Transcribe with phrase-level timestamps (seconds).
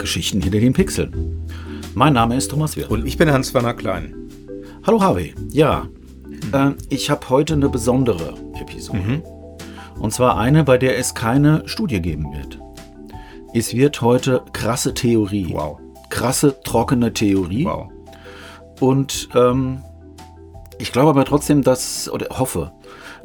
[0.00, 1.46] Geschichten hinter den Pixeln.
[1.94, 2.90] Mein Name ist Thomas Wirth.
[2.90, 4.14] Und ich bin Hans-Werner Klein.
[4.84, 5.34] Hallo Harvey.
[5.50, 5.86] Ja,
[6.52, 8.98] äh, ich habe heute eine besondere Episode.
[8.98, 9.22] Mhm.
[10.00, 12.58] Und zwar eine, bei der es keine Studie geben wird.
[13.52, 15.50] Es wird heute krasse Theorie.
[15.52, 15.78] Wow.
[16.08, 17.66] Krasse, trockene Theorie.
[17.66, 17.90] Wow.
[18.80, 19.82] Und ähm,
[20.78, 22.72] ich glaube aber trotzdem, dass, oder hoffe,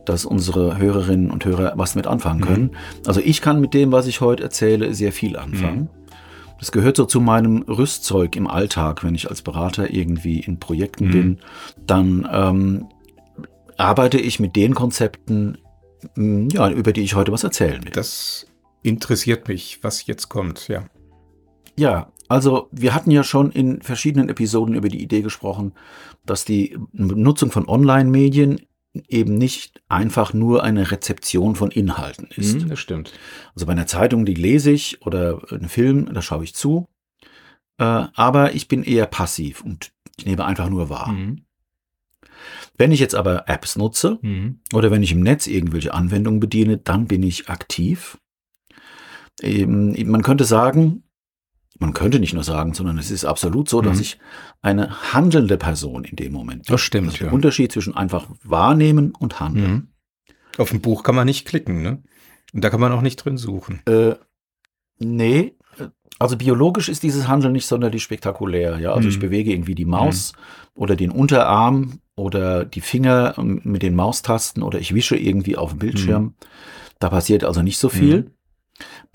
[0.03, 2.63] dass unsere Hörerinnen und Hörer was mit anfangen können.
[2.63, 3.07] Mhm.
[3.07, 5.79] Also ich kann mit dem, was ich heute erzähle, sehr viel anfangen.
[5.79, 6.04] Mhm.
[6.59, 11.07] Das gehört so zu meinem Rüstzeug im Alltag, wenn ich als Berater irgendwie in Projekten
[11.07, 11.11] mhm.
[11.11, 11.39] bin.
[11.85, 12.87] Dann ähm,
[13.77, 15.57] arbeite ich mit den Konzepten,
[16.15, 17.91] ja, über die ich heute was erzählen will.
[17.91, 18.47] Das
[18.83, 20.85] interessiert mich, was jetzt kommt, ja.
[21.77, 25.73] Ja, also wir hatten ja schon in verschiedenen Episoden über die Idee gesprochen,
[26.25, 28.61] dass die Nutzung von Online-Medien
[29.07, 32.61] eben nicht einfach nur eine Rezeption von Inhalten ist.
[32.61, 33.13] Mhm, das stimmt.
[33.53, 36.87] Also bei einer Zeitung, die lese ich oder einen Film, da schaue ich zu.
[37.77, 41.11] Äh, aber ich bin eher passiv und ich nehme einfach nur wahr.
[41.11, 41.41] Mhm.
[42.77, 44.59] Wenn ich jetzt aber Apps nutze mhm.
[44.73, 48.17] oder wenn ich im Netz irgendwelche Anwendungen bediene, dann bin ich aktiv.
[49.41, 51.03] Ähm, man könnte sagen,
[51.79, 54.01] man könnte nicht nur sagen, sondern es ist absolut so, dass mhm.
[54.01, 54.19] ich
[54.61, 56.73] eine handelnde Person in dem Moment bin.
[56.73, 57.11] Das stimmt.
[57.11, 57.31] Also ja.
[57.31, 59.71] Unterschied zwischen einfach wahrnehmen und handeln.
[59.71, 59.87] Mhm.
[60.57, 62.01] Auf ein Buch kann man nicht klicken, ne?
[62.53, 63.81] Und da kann man auch nicht drin suchen.
[63.85, 64.15] Äh,
[64.99, 65.55] nee,
[66.17, 68.79] also biologisch ist dieses Handeln nicht sonderlich spektakulär.
[68.79, 69.13] Ja, also mhm.
[69.13, 70.81] ich bewege irgendwie die Maus mhm.
[70.81, 75.71] oder den Unterarm oder die Finger ähm, mit den Maustasten oder ich wische irgendwie auf
[75.71, 76.23] dem Bildschirm.
[76.23, 76.33] Mhm.
[76.99, 78.31] Da passiert also nicht so viel.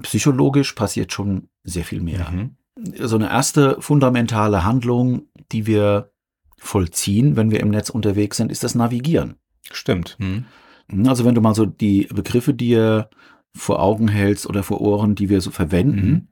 [0.03, 2.31] Psychologisch passiert schon sehr viel mehr.
[2.31, 2.57] Mhm.
[2.99, 5.23] So eine erste fundamentale Handlung,
[5.53, 6.13] die wir
[6.57, 9.37] vollziehen, wenn wir im Netz unterwegs sind, ist das Navigieren.
[9.71, 10.17] Stimmt.
[10.19, 10.45] Mhm.
[11.07, 13.09] Also wenn du mal so die Begriffe dir
[13.55, 16.29] vor Augen hältst oder vor Ohren, die wir so verwenden, mhm.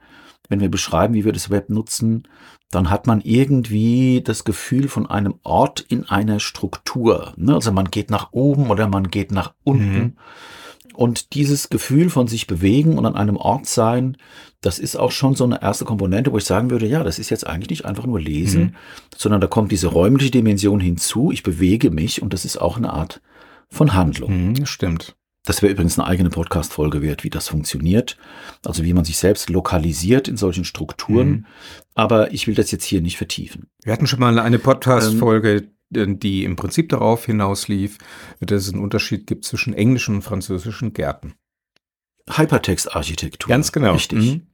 [0.48, 2.28] wenn wir beschreiben, wie wir das Web nutzen,
[2.70, 7.32] dann hat man irgendwie das Gefühl von einem Ort in einer Struktur.
[7.36, 7.54] Ne?
[7.54, 9.98] Also man geht nach oben oder man geht nach unten.
[9.98, 10.16] Mhm.
[10.98, 14.16] Und dieses Gefühl von sich bewegen und an einem Ort sein,
[14.60, 17.31] das ist auch schon so eine erste Komponente, wo ich sagen würde, ja, das ist
[17.31, 18.75] jetzt eigentlich nicht einfach nur lesen, mhm.
[19.16, 21.31] sondern da kommt diese räumliche Dimension hinzu.
[21.31, 23.20] Ich bewege mich und das ist auch eine Art
[23.69, 24.48] von Handlung.
[24.48, 25.14] Mhm, stimmt.
[25.44, 28.16] Das wäre übrigens eine eigene Podcast-Folge wert, wie das funktioniert.
[28.66, 31.28] Also wie man sich selbst lokalisiert in solchen Strukturen.
[31.28, 31.47] Mhm.
[31.94, 33.69] Aber ich will das jetzt hier nicht vertiefen.
[33.84, 37.99] Wir hatten schon mal eine Podcast-Folge, ähm, die im Prinzip darauf hinauslief,
[38.41, 41.34] dass es einen Unterschied gibt zwischen englischen und französischen Gärten.
[42.31, 43.49] Hypertext-Architektur.
[43.49, 43.94] Ganz genau.
[43.94, 44.19] Richtig.
[44.19, 44.47] Mhm.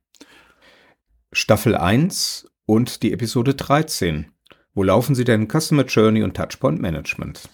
[1.33, 4.27] Staffel 1 und die Episode 13.
[4.75, 7.49] Wo laufen Sie denn Customer Journey und Touchpoint Management?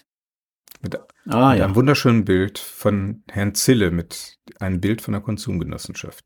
[0.83, 1.65] Mit, ah, mit ja.
[1.65, 6.25] einem wunderschönen Bild von Herrn Zille mit einem Bild von der Konsumgenossenschaft.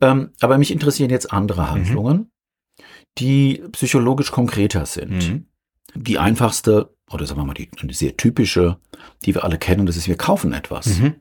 [0.00, 1.70] Ähm, aber mich interessieren jetzt andere mhm.
[1.70, 2.82] Handlungen, mhm.
[3.18, 5.28] die psychologisch konkreter sind.
[5.28, 5.46] Mhm.
[5.94, 8.78] Die einfachste, oder sagen wir mal, die, die sehr typische,
[9.24, 10.98] die wir alle kennen, das ist, wir kaufen etwas.
[10.98, 11.16] Mhm.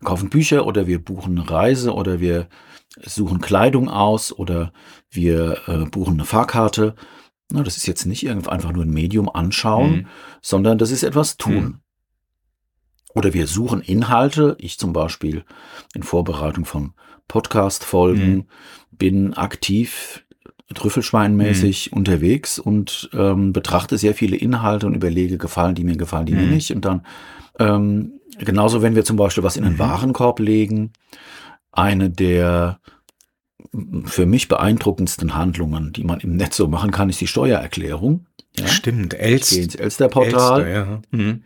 [0.00, 2.48] Wir kaufen Bücher oder wir buchen eine Reise oder wir
[3.02, 4.72] suchen Kleidung aus oder
[5.10, 6.94] wir äh, buchen eine Fahrkarte.
[7.50, 10.06] Na, das ist jetzt nicht einfach nur ein Medium anschauen, mhm.
[10.42, 11.54] sondern das ist etwas tun.
[11.54, 11.80] Mhm.
[13.14, 14.56] Oder wir suchen Inhalte.
[14.60, 15.44] Ich zum Beispiel
[15.94, 16.92] in Vorbereitung von
[17.26, 18.46] Podcast-Folgen mhm.
[18.90, 20.24] bin aktiv
[20.74, 21.98] Trüffelschweinmäßig mhm.
[21.98, 26.40] unterwegs und ähm, betrachte sehr viele Inhalte und überlege, gefallen die mir, gefallen die mhm.
[26.40, 26.72] mir nicht.
[26.72, 27.06] Und dann
[27.58, 29.80] ähm, genauso, wenn wir zum Beispiel was in einen mhm.
[29.80, 30.92] Warenkorb legen,
[31.72, 32.80] eine der
[34.04, 38.26] für mich beeindruckendsten Handlungen, die man im Netz so machen kann, ist die Steuererklärung.
[38.58, 38.66] Ja?
[38.66, 39.36] Stimmt, Elster.
[39.36, 41.00] Ich gehe ins Elster-Portal Elster, ja.
[41.10, 41.44] mhm.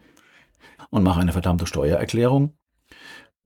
[0.90, 2.54] und mache eine verdammte Steuererklärung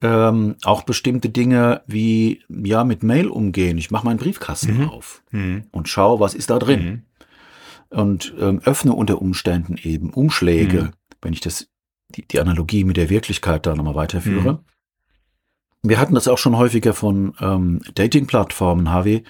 [0.03, 3.79] ähm, auch bestimmte Dinge wie ja mit Mail umgehen.
[3.79, 4.91] Ich mache meinen Briefkasten mhm.
[4.91, 5.65] auf mhm.
[5.73, 6.85] und schaue, was ist da drin.
[6.85, 7.03] Mhm.
[7.89, 10.91] Und ähm, öffne unter Umständen eben Umschläge, mhm.
[11.23, 11.69] wenn ich das,
[12.15, 14.55] die, die Analogie mit der Wirklichkeit da nochmal weiterführe.
[14.55, 14.59] Mhm.
[15.83, 19.23] Wir hatten das auch schon häufiger von ähm, Dating-Plattformen, HW.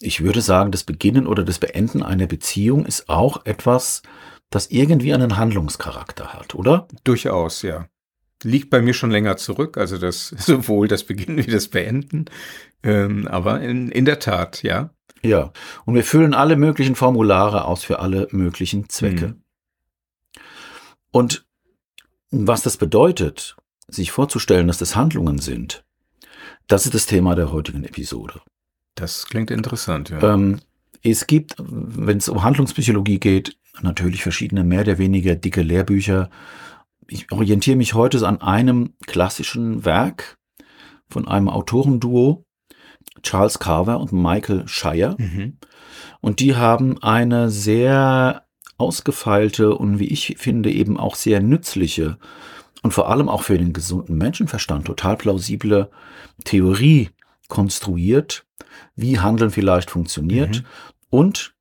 [0.00, 4.02] Ich würde sagen, das Beginnen oder das Beenden einer Beziehung ist auch etwas,
[4.48, 6.86] das irgendwie einen Handlungscharakter hat, oder?
[7.02, 7.88] Durchaus, ja
[8.44, 12.26] liegt bei mir schon länger zurück, also das sowohl das Beginnen wie das Beenden.
[12.82, 14.90] Ähm, aber in, in der Tat, ja.
[15.24, 15.52] Ja,
[15.84, 19.28] und wir füllen alle möglichen Formulare aus für alle möglichen Zwecke.
[19.28, 19.42] Mhm.
[21.12, 21.46] Und
[22.30, 23.56] was das bedeutet,
[23.86, 25.84] sich vorzustellen, dass das Handlungen sind,
[26.66, 28.40] das ist das Thema der heutigen Episode.
[28.94, 30.20] Das klingt interessant, ja.
[30.34, 30.60] Ähm,
[31.02, 36.30] es gibt, wenn es um Handlungspsychologie geht, natürlich verschiedene mehr oder weniger dicke Lehrbücher.
[37.12, 40.38] Ich orientiere mich heute an einem klassischen Werk
[41.10, 42.46] von einem Autorenduo,
[43.22, 45.16] Charles Carver und Michael Shire.
[45.18, 45.58] Mhm.
[46.22, 48.46] Und die haben eine sehr
[48.78, 52.16] ausgefeilte und wie ich finde eben auch sehr nützliche
[52.82, 55.90] und vor allem auch für den gesunden Menschenverstand total plausible
[56.44, 57.10] Theorie
[57.48, 58.46] konstruiert,
[58.96, 60.66] wie Handeln vielleicht funktioniert mhm.
[61.10, 61.54] und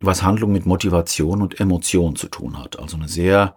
[0.00, 2.78] was Handlung mit Motivation und Emotion zu tun hat.
[2.78, 3.56] Also eine sehr,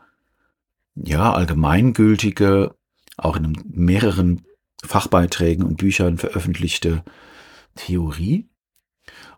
[1.04, 2.76] ja, allgemeingültige,
[3.18, 4.46] auch in mehreren
[4.84, 7.04] Fachbeiträgen und Büchern veröffentlichte
[7.76, 8.50] Theorie.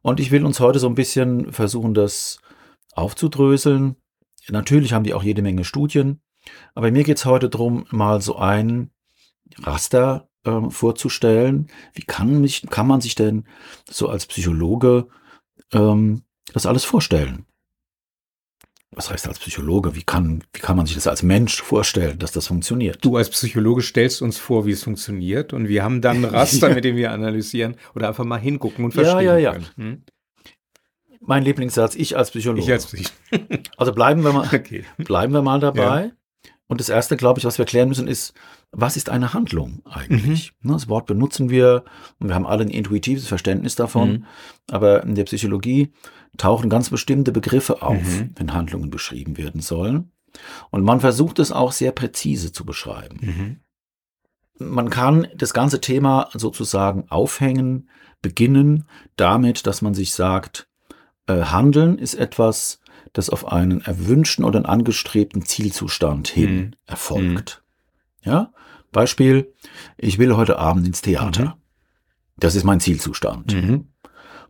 [0.01, 2.39] Und ich will uns heute so ein bisschen versuchen, das
[2.93, 3.95] aufzudröseln.
[4.49, 6.21] Natürlich haben die auch jede Menge Studien,
[6.73, 8.91] aber mir geht es heute darum, mal so ein
[9.59, 11.67] Raster äh, vorzustellen.
[11.93, 13.45] Wie kann, mich, kann man sich denn
[13.89, 15.07] so als Psychologe
[15.73, 16.23] ähm,
[16.53, 17.45] das alles vorstellen?
[18.93, 19.95] Was heißt als Psychologe?
[19.95, 23.03] Wie kann, wie kann man sich das als Mensch vorstellen, dass das funktioniert?
[23.03, 26.73] Du als Psychologe stellst uns vor, wie es funktioniert und wir haben dann ein Raster,
[26.73, 29.51] mit dem wir analysieren oder einfach mal hingucken und verstehen ja, ja, ja.
[29.53, 29.67] können.
[29.77, 30.03] Hm?
[31.21, 32.61] Mein Lieblingssatz, ich als Psychologe.
[32.61, 33.63] Ich als Psychologe.
[33.77, 34.83] also bleiben wir mal, okay.
[34.97, 36.05] bleiben wir mal dabei.
[36.05, 36.11] Ja.
[36.71, 38.33] Und das Erste, glaube ich, was wir klären müssen, ist,
[38.71, 40.53] was ist eine Handlung eigentlich?
[40.61, 40.69] Mhm.
[40.69, 41.83] Ne, das Wort benutzen wir
[42.17, 44.09] und wir haben alle ein intuitives Verständnis davon.
[44.09, 44.25] Mhm.
[44.69, 45.91] Aber in der Psychologie
[46.37, 48.31] tauchen ganz bestimmte Begriffe auf, mhm.
[48.37, 50.13] wenn Handlungen beschrieben werden sollen.
[50.69, 53.17] Und man versucht es auch sehr präzise zu beschreiben.
[54.57, 54.69] Mhm.
[54.73, 57.89] Man kann das ganze Thema sozusagen aufhängen,
[58.21, 58.85] beginnen
[59.17, 60.69] damit, dass man sich sagt,
[61.27, 62.79] äh, Handeln ist etwas,
[63.13, 66.71] das auf einen erwünschten oder einen angestrebten Zielzustand hin mhm.
[66.85, 67.63] erfolgt.
[68.23, 68.31] Mhm.
[68.31, 68.53] Ja?
[68.91, 69.53] Beispiel,
[69.97, 71.45] ich will heute Abend ins Theater.
[71.45, 71.53] Mhm.
[72.37, 73.53] Das ist mein Zielzustand.
[73.53, 73.91] Mhm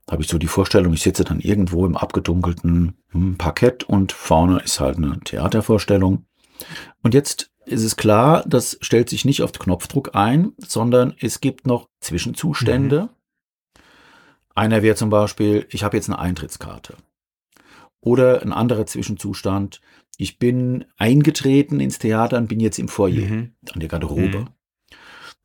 [0.09, 4.59] habe ich so die Vorstellung, ich sitze dann irgendwo im abgedunkelten hm, Parkett und vorne
[4.59, 6.25] ist halt eine Theatervorstellung.
[7.01, 11.65] Und jetzt ist es klar, das stellt sich nicht auf Knopfdruck ein, sondern es gibt
[11.65, 13.03] noch Zwischenzustände.
[13.03, 13.09] Mhm.
[14.53, 16.97] Einer wäre zum Beispiel, ich habe jetzt eine Eintrittskarte.
[18.01, 19.79] Oder ein anderer Zwischenzustand,
[20.17, 23.51] ich bin eingetreten ins Theater und bin jetzt im Foyer, mhm.
[23.71, 24.47] an der Garderobe.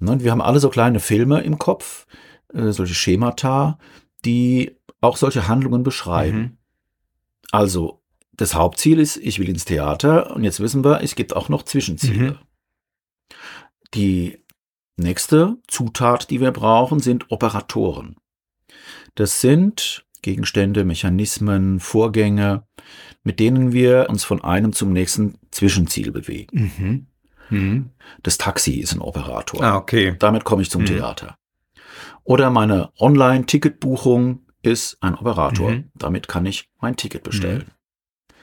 [0.01, 0.09] Mhm.
[0.09, 2.07] Und wir haben alle so kleine Filme im Kopf,
[2.53, 3.79] äh, solche Schemata,
[4.25, 6.39] die auch solche Handlungen beschreiben.
[6.39, 6.57] Mhm.
[7.53, 11.49] Also, das Hauptziel ist, ich will ins Theater und jetzt wissen wir, es gibt auch
[11.49, 12.33] noch Zwischenziele.
[12.33, 12.39] Mhm.
[13.95, 14.39] Die
[14.97, 18.17] nächste Zutat, die wir brauchen, sind Operatoren.
[19.15, 22.65] Das sind Gegenstände, Mechanismen, Vorgänge,
[23.23, 26.73] mit denen wir uns von einem zum nächsten Zwischenziel bewegen.
[26.77, 27.07] Mhm.
[27.49, 27.91] Mhm.
[28.25, 29.63] Das Taxi ist ein Operator.
[29.63, 30.17] Ah, okay.
[30.19, 30.87] Damit komme ich zum mhm.
[30.87, 31.37] Theater.
[32.25, 35.71] Oder meine Online-Ticketbuchung ist ein Operator.
[35.71, 35.91] Mhm.
[35.95, 37.67] Damit kann ich mein Ticket bestellen.
[38.27, 38.35] Mhm.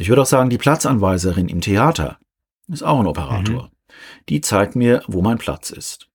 [0.00, 2.18] Ich würde auch sagen, die Platzanweiserin im Theater
[2.66, 3.66] ist auch ein Operator.
[3.66, 3.94] Mhm.
[4.28, 6.08] Die zeigt mir, wo mein Platz ist.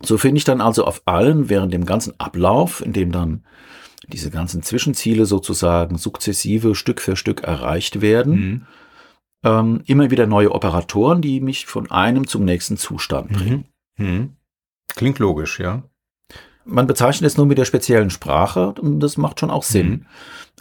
[0.00, 3.44] So finde ich dann also auf allen während dem ganzen Ablauf, in dem dann
[4.08, 8.66] diese ganzen Zwischenziele sozusagen sukzessive Stück für Stück erreicht werden, mhm.
[9.44, 13.64] ähm, immer wieder neue Operatoren, die mich von einem zum nächsten Zustand bringen.
[13.96, 14.36] Mhm.
[14.94, 15.84] Klingt logisch, ja
[16.64, 19.90] man bezeichnet es nur mit der speziellen Sprache und das macht schon auch Sinn.
[19.90, 20.06] Mhm.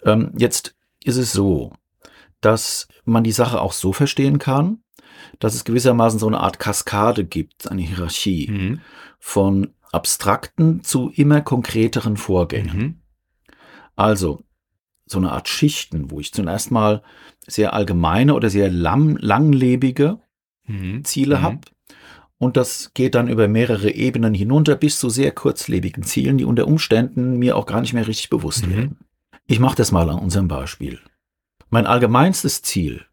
[0.06, 1.74] Ähm, jetzt ist es so,
[2.42, 4.80] dass man die Sache auch so verstehen kann,
[5.40, 8.82] dass es gewissermaßen so eine Art Kaskade gibt, eine Hierarchie mhm.
[9.20, 13.02] von abstrakten zu immer konkreteren Vorgängen.
[14.00, 14.44] Also
[15.06, 17.02] so eine Art Schichten, wo ich zunächst mal
[17.46, 20.20] sehr allgemeine oder sehr lang, langlebige
[20.66, 21.04] mhm.
[21.04, 21.42] Ziele mhm.
[21.42, 21.62] habe
[22.40, 26.68] und das geht dann über mehrere Ebenen hinunter bis zu sehr kurzlebigen Zielen, die unter
[26.68, 28.72] Umständen mir auch gar nicht mehr richtig bewusst mhm.
[28.72, 28.98] werden.
[29.46, 31.00] Ich mache das mal an unserem Beispiel.
[31.70, 33.06] Mein allgemeinstes Ziel,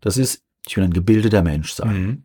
[0.00, 2.02] das ist, ich will ein gebildeter Mensch sein.
[2.02, 2.22] Mhm.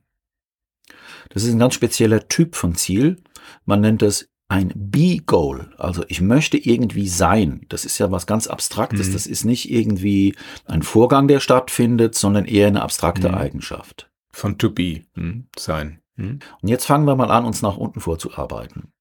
[1.30, 3.22] Das ist ein ganz spezieller Typ von Ziel.
[3.66, 5.70] Man nennt das ein Be-Goal.
[5.78, 7.66] Also ich möchte irgendwie sein.
[7.70, 9.08] Das ist ja was ganz Abstraktes.
[9.08, 9.14] Mhm.
[9.14, 13.36] Das ist nicht irgendwie ein Vorgang, der stattfindet, sondern eher eine abstrakte mhm.
[13.36, 14.12] Eigenschaft.
[14.30, 15.48] Von to be, mhm.
[15.58, 16.02] sein.
[16.18, 16.40] Hm?
[16.62, 18.92] Und jetzt fangen wir mal an, uns nach unten vorzuarbeiten.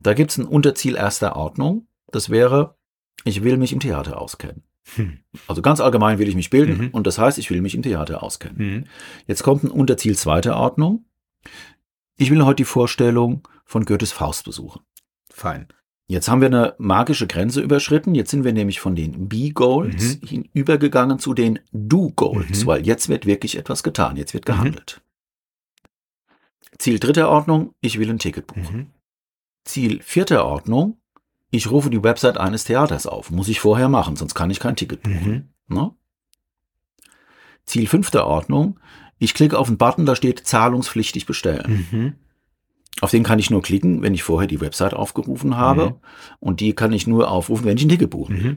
[0.00, 1.86] Da gibt es ein Unterziel erster Ordnung.
[2.10, 2.76] Das wäre,
[3.24, 4.62] ich will mich im Theater auskennen.
[4.94, 5.18] Hm.
[5.46, 6.88] Also ganz allgemein will ich mich bilden mhm.
[6.92, 8.56] und das heißt, ich will mich im Theater auskennen.
[8.56, 8.84] Mhm.
[9.26, 11.04] Jetzt kommt ein Unterziel zweiter Ordnung.
[12.16, 14.82] Ich will heute die Vorstellung von Goethes Faust besuchen.
[15.30, 15.68] Fein.
[16.08, 18.16] Jetzt haben wir eine magische Grenze überschritten.
[18.16, 20.26] Jetzt sind wir nämlich von den Be-Goals mhm.
[20.26, 22.66] hinübergegangen zu den Do-Goals, mhm.
[22.66, 24.16] weil jetzt wird wirklich etwas getan.
[24.16, 24.52] Jetzt wird mhm.
[24.52, 25.00] gehandelt.
[25.00, 26.78] Mhm.
[26.78, 28.76] Ziel dritter Ordnung, ich will ein Ticket buchen.
[28.76, 28.86] Mhm.
[29.64, 31.00] Ziel vierter Ordnung,
[31.52, 33.30] ich rufe die Website eines Theaters auf.
[33.30, 35.52] Muss ich vorher machen, sonst kann ich kein Ticket buchen.
[35.68, 35.76] Mhm.
[35.76, 35.94] Ne?
[37.66, 38.80] Ziel fünfter Ordnung,
[39.18, 42.18] ich klicke auf einen Button, da steht zahlungspflichtig bestellen.
[43.00, 45.86] Auf den kann ich nur klicken, wenn ich vorher die Website aufgerufen habe.
[45.86, 45.94] Mhm.
[46.38, 48.32] Und die kann ich nur aufrufen, wenn ich ein Ticket buche.
[48.32, 48.56] Mhm.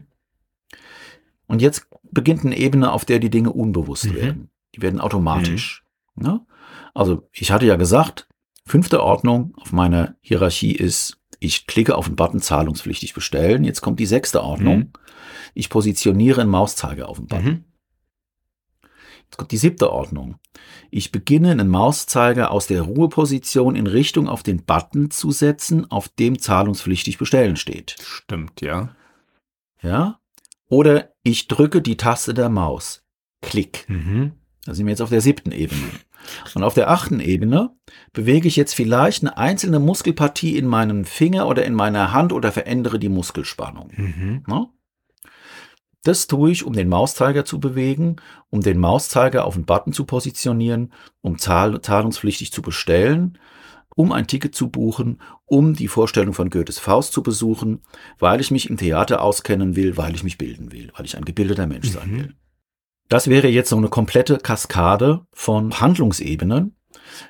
[1.47, 4.15] Und jetzt beginnt eine Ebene, auf der die Dinge unbewusst mhm.
[4.15, 4.49] werden.
[4.75, 5.83] Die werden automatisch.
[6.15, 6.23] Mhm.
[6.23, 6.45] Ne?
[6.93, 8.27] Also ich hatte ja gesagt,
[8.65, 13.63] fünfte Ordnung auf meiner Hierarchie ist, ich klicke auf den Button zahlungspflichtig bestellen.
[13.63, 14.77] Jetzt kommt die sechste Ordnung.
[14.77, 14.93] Mhm.
[15.53, 17.65] Ich positioniere einen Mauszeiger auf den Button.
[19.49, 20.35] Die siebte Ordnung.
[20.91, 26.07] Ich beginne einen Mauszeiger aus der Ruheposition in Richtung auf den Button zu setzen, auf
[26.07, 27.95] dem zahlungspflichtig bestellen steht.
[28.01, 28.95] Stimmt, ja.
[29.81, 30.19] Ja.
[30.69, 33.03] Oder ich drücke die Taste der Maus.
[33.41, 33.85] Klick.
[33.89, 34.33] Mhm.
[34.65, 35.89] Da sind wir jetzt auf der siebten Ebene.
[36.55, 37.75] Und auf der achten Ebene
[38.13, 42.51] bewege ich jetzt vielleicht eine einzelne Muskelpartie in meinem Finger oder in meiner Hand oder
[42.51, 43.91] verändere die Muskelspannung.
[43.95, 44.43] Mhm.
[44.47, 44.69] Ja?
[46.03, 48.17] Das tue ich, um den Mauszeiger zu bewegen,
[48.49, 50.91] um den Mauszeiger auf den Button zu positionieren,
[51.21, 53.37] um zahl zahlungspflichtig zu bestellen,
[53.95, 57.81] um ein Ticket zu buchen, um die Vorstellung von Goethes Faust zu besuchen,
[58.19, 61.25] weil ich mich im Theater auskennen will, weil ich mich bilden will, weil ich ein
[61.25, 62.17] gebildeter Mensch sein mhm.
[62.17, 62.35] will.
[63.07, 66.75] Das wäre jetzt so eine komplette Kaskade von Handlungsebenen,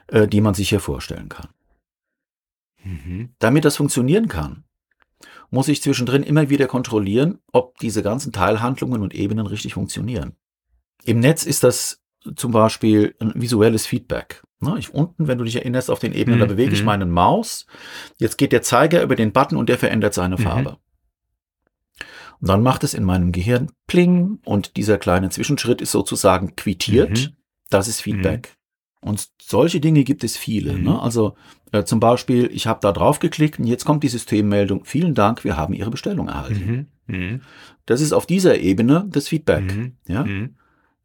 [0.08, 1.50] äh, die man sich hier vorstellen kann.
[2.84, 3.30] Mhm.
[3.40, 4.64] Damit das funktionieren kann,
[5.54, 10.36] muss ich zwischendrin immer wieder kontrollieren, ob diese ganzen Teilhandlungen und Ebenen richtig funktionieren.
[11.06, 12.02] Im Netz ist das
[12.36, 14.42] zum Beispiel ein visuelles Feedback.
[14.80, 16.42] Ich, unten, wenn du dich erinnerst, auf den Ebenen, mhm.
[16.42, 16.86] da bewege ich mhm.
[16.86, 17.68] meinen Maus.
[18.18, 20.42] Jetzt geht der Zeiger über den Button und der verändert seine mhm.
[20.42, 20.78] Farbe.
[22.40, 27.12] Und dann macht es in meinem Gehirn Pling und dieser kleine Zwischenschritt ist sozusagen quittiert.
[27.12, 27.36] Mhm.
[27.70, 28.58] Das ist Feedback.
[29.04, 29.10] Mhm.
[29.10, 30.78] Und solche Dinge gibt es viele.
[30.78, 31.00] Ne?
[31.00, 31.36] Also
[31.72, 35.44] äh, zum Beispiel, ich habe da drauf geklickt und jetzt kommt die Systemmeldung, vielen Dank,
[35.44, 36.88] wir haben Ihre Bestellung erhalten.
[37.08, 37.16] Mhm.
[37.16, 37.42] Mhm.
[37.86, 39.64] Das ist auf dieser Ebene das Feedback.
[39.64, 39.94] Mhm.
[40.08, 40.24] Ja?
[40.24, 40.56] Mhm.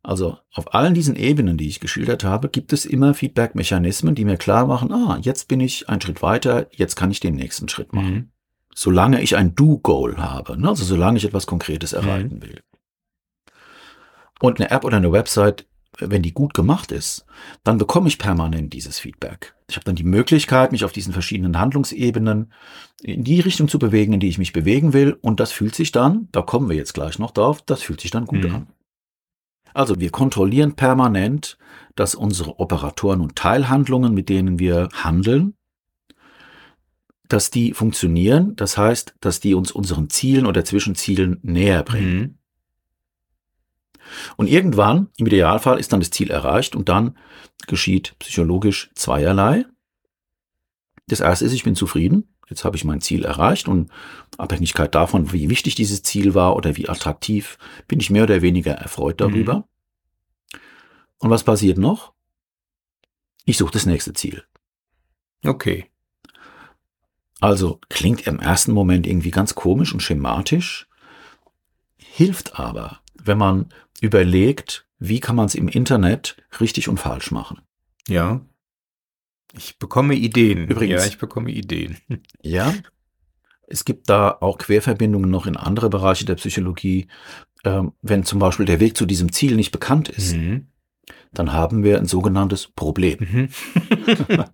[0.03, 4.37] Also auf allen diesen Ebenen, die ich geschildert habe, gibt es immer Feedback-Mechanismen, die mir
[4.37, 7.93] klar machen, ah, jetzt bin ich einen Schritt weiter, jetzt kann ich den nächsten Schritt
[7.93, 8.15] machen.
[8.15, 8.29] Mhm.
[8.75, 10.69] Solange ich ein Do-Goal habe, ne?
[10.69, 12.43] also solange ich etwas Konkretes erreichen mhm.
[12.43, 12.61] will.
[14.41, 15.67] Und eine App oder eine Website
[16.01, 17.27] wenn die gut gemacht ist,
[17.65, 19.55] dann bekomme ich permanent dieses Feedback.
[19.69, 22.53] Ich habe dann die Möglichkeit, mich auf diesen verschiedenen Handlungsebenen
[23.03, 25.17] in die Richtung zu bewegen, in die ich mich bewegen will.
[25.21, 28.11] Und das fühlt sich dann, da kommen wir jetzt gleich noch drauf, das fühlt sich
[28.11, 28.55] dann gut mhm.
[28.55, 28.67] an.
[29.75, 31.59] Also wir kontrollieren permanent,
[31.95, 35.55] dass unsere Operatoren und Teilhandlungen, mit denen wir handeln,
[37.29, 38.57] dass die funktionieren.
[38.57, 42.19] Das heißt, dass die uns unseren Zielen oder Zwischenzielen näher bringen.
[42.19, 42.38] Mhm.
[44.37, 47.17] Und irgendwann, im Idealfall, ist dann das Ziel erreicht und dann
[47.67, 49.65] geschieht psychologisch zweierlei.
[51.07, 52.35] Das erste ist, ich bin zufrieden.
[52.49, 53.91] Jetzt habe ich mein Ziel erreicht und
[54.39, 58.73] Abhängigkeit davon, wie wichtig dieses Ziel war oder wie attraktiv, bin ich mehr oder weniger
[58.73, 59.57] erfreut darüber.
[59.57, 59.65] Mhm.
[61.19, 62.13] Und was passiert noch?
[63.45, 64.45] Ich suche das nächste Ziel.
[65.45, 65.91] Okay.
[67.41, 70.89] Also klingt im ersten Moment irgendwie ganz komisch und schematisch,
[71.97, 77.61] hilft aber, wenn man überlegt, wie kann man es im Internet richtig und falsch machen.
[78.09, 78.41] Ja.
[79.57, 80.69] Ich bekomme Ideen.
[80.69, 81.03] Übrigens.
[81.03, 81.97] Ja, ich bekomme Ideen.
[82.43, 82.75] Ja.
[83.71, 87.07] Es gibt da auch Querverbindungen noch in andere Bereiche der Psychologie.
[87.65, 90.69] Ähm, wenn zum Beispiel der Weg zu diesem Ziel nicht bekannt ist, mhm.
[91.35, 93.19] dann haben wir ein sogenanntes Problem.
[93.21, 93.49] Mhm.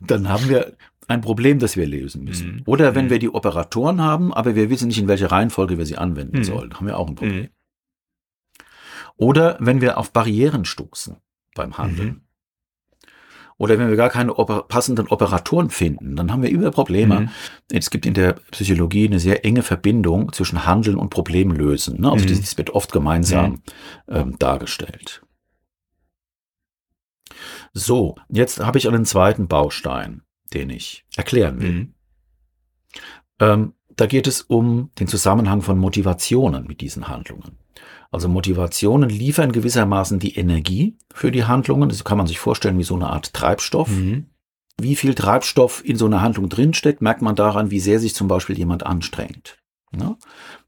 [0.00, 0.76] dann haben wir
[1.08, 2.56] ein Problem, das wir lösen müssen.
[2.56, 2.62] Mhm.
[2.66, 3.10] Oder wenn mhm.
[3.10, 6.44] wir die Operatoren haben, aber wir wissen nicht, in welcher Reihenfolge wir sie anwenden mhm.
[6.44, 7.48] sollen, haben wir auch ein Problem.
[9.16, 11.16] Oder wenn wir auf Barrieren stoßen
[11.54, 12.08] beim Handeln.
[12.08, 12.20] Mhm.
[13.56, 17.20] Oder wenn wir gar keine oper passenden Operatoren finden, dann haben wir über Probleme.
[17.20, 17.28] Mhm.
[17.70, 22.00] Es gibt in der Psychologie eine sehr enge Verbindung zwischen Handeln und Problemlösen.
[22.00, 22.10] Ne?
[22.10, 22.40] Also mhm.
[22.40, 23.62] das wird oft gemeinsam mhm.
[24.08, 25.22] ähm, dargestellt.
[27.72, 31.72] So, jetzt habe ich einen zweiten Baustein, den ich erklären will.
[31.72, 31.94] Mhm.
[33.40, 37.58] Ähm, da geht es um den Zusammenhang von Motivationen mit diesen Handlungen.
[38.14, 41.88] Also Motivationen liefern gewissermaßen die Energie für die Handlungen.
[41.88, 43.88] Das kann man sich vorstellen wie so eine Art Treibstoff.
[43.88, 44.26] Mhm.
[44.80, 48.28] Wie viel Treibstoff in so einer Handlung drinsteckt, merkt man daran, wie sehr sich zum
[48.28, 49.58] Beispiel jemand anstrengt.
[49.98, 50.16] Ja?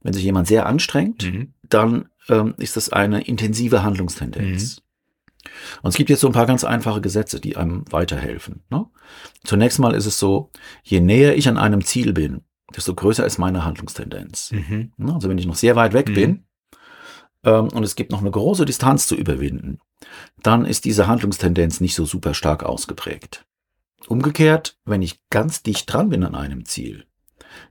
[0.02, 1.54] Wenn sich jemand sehr anstrengt, mhm.
[1.62, 4.78] dann ähm, ist das eine intensive Handlungstendenz.
[4.78, 5.50] Mhm.
[5.82, 8.64] Und es gibt jetzt so ein paar ganz einfache Gesetze, die einem weiterhelfen.
[8.70, 8.86] Ne?
[9.44, 10.50] Zunächst mal ist es so,
[10.82, 12.40] je näher ich an einem Ziel bin,
[12.74, 14.50] desto größer ist meine Handlungstendenz.
[14.50, 14.92] Mhm.
[15.14, 16.14] Also wenn ich noch sehr weit weg mhm.
[16.14, 16.45] bin
[17.46, 19.78] ähm, und es gibt noch eine große Distanz zu überwinden,
[20.42, 23.46] dann ist diese Handlungstendenz nicht so super stark ausgeprägt.
[24.08, 27.06] Umgekehrt, wenn ich ganz dicht dran bin an einem Ziel,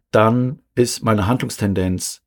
[0.10, 2.24] dann ist meine Handlungstendenz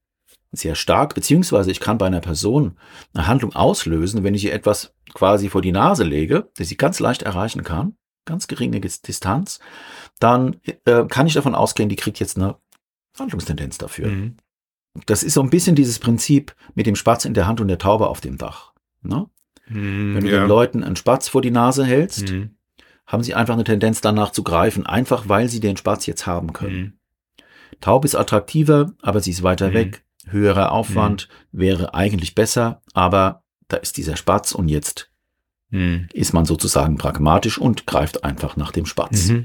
[0.52, 2.78] sehr stark, beziehungsweise ich kann bei einer Person
[3.12, 7.00] eine Handlung auslösen, wenn ich ihr etwas quasi vor die Nase lege, das sie ganz
[7.00, 9.58] leicht erreichen kann, ganz geringe Distanz,
[10.20, 12.56] dann äh, kann ich davon ausgehen, die kriegt jetzt eine
[13.18, 14.08] Handlungstendenz dafür.
[14.08, 14.36] Mhm.
[15.06, 17.78] Das ist so ein bisschen dieses Prinzip mit dem Spatz in der Hand und der
[17.78, 18.72] Taube auf dem Dach.
[19.02, 19.26] Ne?
[19.68, 20.40] Mhm, Wenn du ja.
[20.40, 22.56] den Leuten einen Spatz vor die Nase hältst, mhm.
[23.06, 26.52] haben sie einfach eine Tendenz danach zu greifen, einfach weil sie den Spatz jetzt haben
[26.52, 26.76] können.
[26.76, 26.92] Mhm.
[27.80, 30.04] Taube ist attraktiver, aber sie ist weiter weg.
[30.26, 35.10] Höherer Aufwand wäre eigentlich besser, aber da ist dieser Spatz und jetzt
[36.12, 39.28] ist man sozusagen pragmatisch und greift einfach nach dem Spatz.
[39.28, 39.44] Mhm.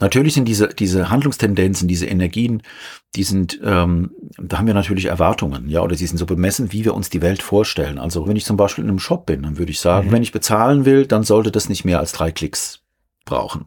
[0.00, 2.62] Natürlich sind diese, diese Handlungstendenzen, diese Energien,
[3.14, 6.84] die sind, ähm, da haben wir natürlich Erwartungen, ja, oder sie sind so bemessen, wie
[6.84, 7.98] wir uns die Welt vorstellen.
[7.98, 10.12] Also wenn ich zum Beispiel in einem Shop bin, dann würde ich sagen, mhm.
[10.12, 12.80] wenn ich bezahlen will, dann sollte das nicht mehr als drei Klicks
[13.24, 13.66] brauchen.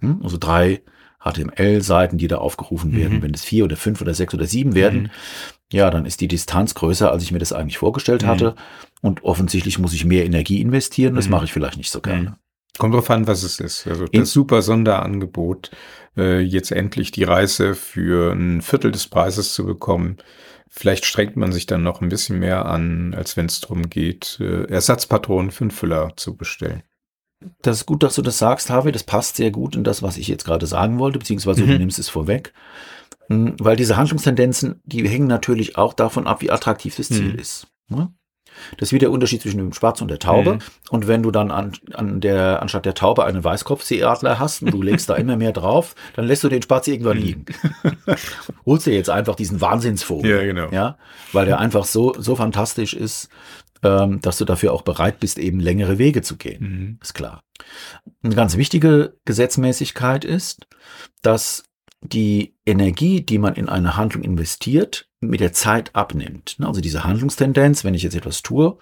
[0.00, 0.20] Hm?
[0.22, 0.82] Also drei
[1.20, 3.18] HTML-Seiten, die da aufgerufen werden.
[3.18, 3.22] Mhm.
[3.22, 5.10] Wenn es vier oder fünf oder sechs oder sieben werden, mhm.
[5.72, 8.28] ja, dann ist die Distanz größer, als ich mir das eigentlich vorgestellt mhm.
[8.28, 8.54] hatte.
[9.02, 11.14] Und offensichtlich muss ich mehr Energie investieren.
[11.14, 11.32] Das mhm.
[11.32, 12.38] mache ich vielleicht nicht so gerne.
[12.78, 13.86] Kommt drauf an, was es ist.
[13.86, 15.70] Also das super Sonderangebot,
[16.16, 20.18] äh, jetzt endlich die Reise für ein Viertel des Preises zu bekommen.
[20.68, 24.38] Vielleicht strengt man sich dann noch ein bisschen mehr an, als wenn es darum geht,
[24.40, 26.82] äh, Ersatzpatronen für einen Füller zu bestellen.
[27.62, 28.92] Das ist gut, dass du das sagst, Harvey.
[28.92, 31.68] Das passt sehr gut in das, was ich jetzt gerade sagen wollte, beziehungsweise mhm.
[31.68, 32.52] du nimmst es vorweg.
[33.28, 37.38] Hm, weil diese Handlungstendenzen, die hängen natürlich auch davon ab, wie attraktiv das Ziel mhm.
[37.38, 37.66] ist.
[37.88, 38.12] Ne?
[38.76, 40.54] Das ist wieder der Unterschied zwischen dem Spatz und der Taube.
[40.54, 40.58] Mhm.
[40.90, 44.82] Und wenn du dann an, an der, anstatt der Taube einen Weißkopfseeadler hast und du
[44.82, 47.22] legst da immer mehr drauf, dann lässt du den Spatz irgendwann mhm.
[47.22, 47.44] liegen.
[48.66, 50.30] Holst dir jetzt einfach diesen Wahnsinnsvogel.
[50.30, 50.68] Ja, genau.
[50.70, 50.98] Ja,
[51.32, 53.28] weil der einfach so, so fantastisch ist,
[53.82, 56.62] ähm, dass du dafür auch bereit bist, eben längere Wege zu gehen.
[56.62, 56.98] Mhm.
[57.02, 57.42] Ist klar.
[58.22, 60.66] Eine ganz wichtige Gesetzmäßigkeit ist,
[61.22, 61.64] dass
[62.00, 66.56] die Energie, die man in eine Handlung investiert, mit der Zeit abnimmt.
[66.60, 68.78] Also diese Handlungstendenz, wenn ich jetzt etwas tue,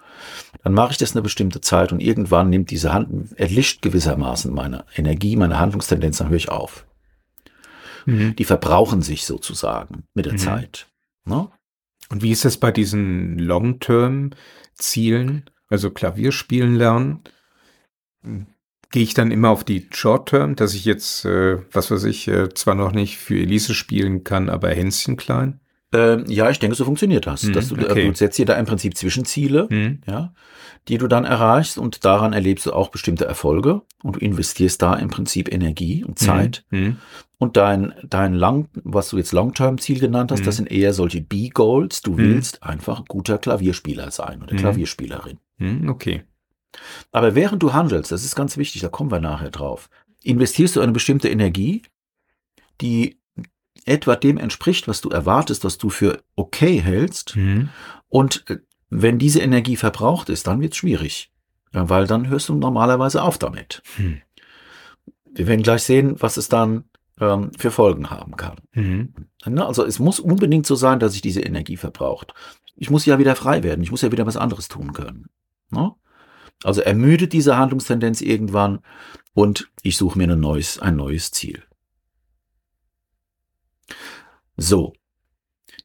[0.62, 4.84] dann mache ich das eine bestimmte Zeit und irgendwann nimmt diese Hand, erlischt gewissermaßen meine
[4.94, 6.86] Energie, meine Handlungstendenz, dann höre ich auf.
[8.04, 8.36] Mhm.
[8.36, 10.38] Die verbrauchen sich sozusagen mit der mhm.
[10.38, 10.88] Zeit.
[11.24, 11.48] Ne?
[12.10, 17.20] Und wie ist es bei diesen Long-Term-Zielen, also Klavierspielen lernen?
[18.90, 22.52] Gehe ich dann immer auf die Short-Term, dass ich jetzt, äh, was weiß ich, äh,
[22.54, 25.60] zwar noch nicht für Elise spielen kann, aber Hänschen klein?
[25.92, 27.42] Ähm, ja, ich denke, so funktioniert das.
[27.42, 28.08] Hm, dass du, okay.
[28.08, 30.00] du setzt dir da im Prinzip Zwischenziele, hm.
[30.06, 30.32] ja,
[30.88, 34.94] die du dann erreichst und daran erlebst du auch bestimmte Erfolge und du investierst da
[34.94, 36.64] im Prinzip Energie und Zeit.
[36.70, 36.84] Hm.
[36.84, 36.96] hm.
[37.38, 40.64] Und dein, dein Lang, was du jetzt Long-Term-Ziel genannt hast, das hm.
[40.64, 42.00] sind eher solche B-Goals.
[42.00, 42.18] Du hm.
[42.18, 45.38] willst einfach guter Klavierspieler sein oder Klavierspielerin.
[45.88, 46.24] Okay.
[47.12, 49.88] Aber während du handelst, das ist ganz wichtig, da kommen wir nachher drauf,
[50.22, 51.82] investierst du eine bestimmte Energie,
[52.80, 53.18] die
[53.86, 57.36] etwa dem entspricht, was du erwartest, was du für okay hältst.
[57.36, 57.70] Mhm.
[58.08, 58.58] Und äh,
[58.90, 61.32] wenn diese Energie verbraucht ist, dann wird es schwierig,
[61.72, 63.82] weil dann hörst du normalerweise auf damit.
[63.98, 64.22] Mhm.
[65.32, 66.84] Wir werden gleich sehen, was es dann
[67.20, 68.56] ähm, für Folgen haben kann.
[68.72, 69.14] Mhm.
[69.44, 72.34] Also es muss unbedingt so sein, dass ich diese Energie verbraucht.
[72.76, 73.82] Ich muss ja wieder frei werden.
[73.82, 75.26] Ich muss ja wieder was anderes tun können.
[75.70, 75.92] Ne?
[76.64, 78.80] Also ermüdet diese Handlungstendenz irgendwann
[79.34, 81.62] und ich suche mir ein neues, ein neues Ziel.
[84.56, 84.92] So.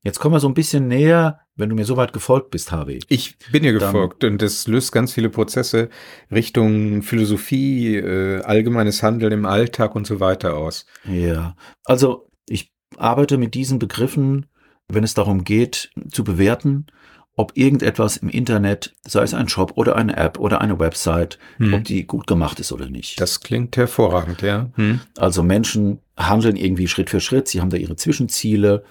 [0.04, 3.00] Jetzt kommen wir so ein bisschen näher, wenn du mir so weit gefolgt bist, Harvey.
[3.08, 5.90] Ich bin dir gefolgt und das löst ganz viele Prozesse
[6.32, 10.86] Richtung Philosophie, äh, allgemeines Handeln im Alltag und so weiter aus.
[11.06, 14.48] Ja, also ich arbeite mit diesen Begriffen,
[14.88, 16.88] wenn es darum geht, zu bewerten,
[17.36, 21.74] ob irgendetwas im Internet, sei es ein Shop oder eine App oder eine Website, hm.
[21.74, 23.20] ob die gut gemacht ist oder nicht.
[23.22, 24.70] Das klingt hervorragend, ja.
[24.76, 25.00] Hm.
[25.18, 28.84] Also Menschen handeln irgendwie Schritt für Schritt, sie haben da ihre Zwischenziele,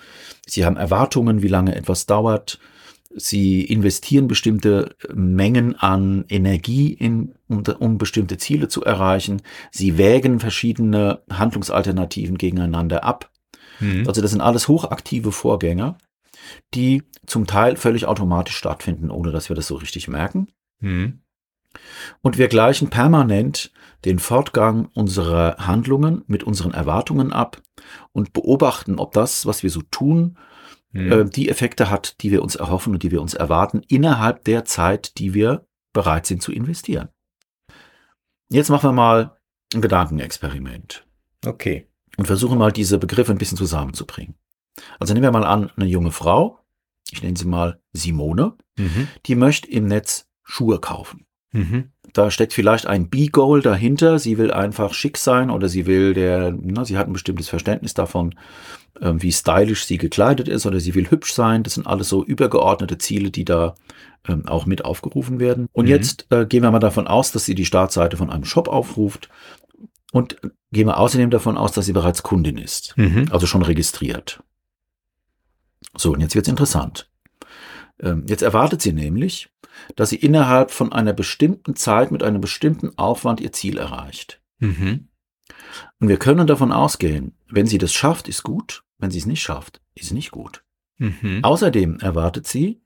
[0.47, 2.59] sie haben Erwartungen, wie lange etwas dauert,
[3.15, 10.41] sie investieren bestimmte Mengen an Energie, in, um, um bestimmte Ziele zu erreichen, sie wägen
[10.41, 13.31] verschiedene Handlungsalternativen gegeneinander ab.
[13.79, 14.09] Hm.
[14.09, 15.97] Also das sind alles hochaktive Vorgänge
[16.75, 20.49] die zum Teil völlig automatisch stattfinden, ohne dass wir das so richtig merken.
[20.81, 21.21] Mhm.
[22.21, 23.73] Und wir gleichen permanent
[24.05, 27.61] den Fortgang unserer Handlungen mit unseren Erwartungen ab
[28.13, 30.39] und beobachten, ob das, was wir so tun,
[30.93, 31.13] mhm.
[31.13, 34.65] äh, die Effekte hat, die wir uns erhoffen und die wir uns erwarten, innerhalb der
[34.65, 37.09] Zeit, die wir bereit sind zu investieren.
[38.49, 39.37] Jetzt machen wir mal
[39.75, 41.07] ein Gedankenexperiment.
[41.47, 41.87] Okay.
[42.17, 44.35] und versuchen mal diese Begriffe ein bisschen zusammenzubringen.
[44.99, 46.59] Also nehmen wir mal an, eine junge Frau,
[47.11, 49.09] ich nenne sie mal Simone, mhm.
[49.27, 51.27] die möchte im Netz Schuhe kaufen.
[51.53, 51.91] Mhm.
[52.13, 54.19] Da steckt vielleicht ein B-Goal dahinter.
[54.19, 57.95] Sie will einfach schick sein oder sie will der, na, sie hat ein bestimmtes Verständnis
[57.95, 58.35] davon,
[59.01, 61.63] äh, wie stylisch sie gekleidet ist oder sie will hübsch sein.
[61.63, 63.75] Das sind alles so übergeordnete Ziele, die da
[64.27, 65.69] äh, auch mit aufgerufen werden.
[65.73, 65.91] Und mhm.
[65.91, 69.29] jetzt äh, gehen wir mal davon aus, dass sie die Startseite von einem Shop aufruft
[70.13, 70.37] und
[70.73, 73.27] gehen wir außerdem davon aus, dass sie bereits Kundin ist, mhm.
[73.31, 74.43] also schon registriert.
[75.97, 77.11] So, und jetzt wird's interessant.
[78.01, 79.51] Ähm, jetzt erwartet sie nämlich,
[79.97, 84.41] dass sie innerhalb von einer bestimmten Zeit mit einem bestimmten Aufwand ihr Ziel erreicht.
[84.59, 85.09] Mhm.
[85.99, 89.43] Und wir können davon ausgehen, wenn sie das schafft, ist gut, wenn sie es nicht
[89.43, 90.63] schafft, ist nicht gut.
[90.99, 91.41] Mhm.
[91.43, 92.81] Außerdem erwartet sie,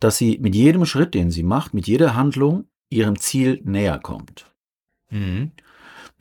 [0.00, 4.52] dass sie mit jedem Schritt, den sie macht, mit jeder Handlung ihrem Ziel näher kommt.
[5.10, 5.52] Mhm.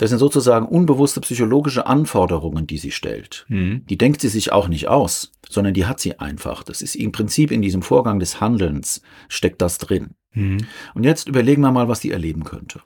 [0.02, 3.46] Das sind sozusagen unbewusste psychologische Anforderungen, die sie stellt.
[3.50, 3.86] Mhm.
[3.86, 6.64] Die denkt sie sich auch nicht aus, sondern die hat sie einfach.
[6.64, 10.16] Das ist im Prinzip in diesem Vorgang des Handelns steckt das drin.
[10.34, 10.66] Mhm.
[10.96, 12.82] Und jetzt überlegen wir mal, was die erleben könnte.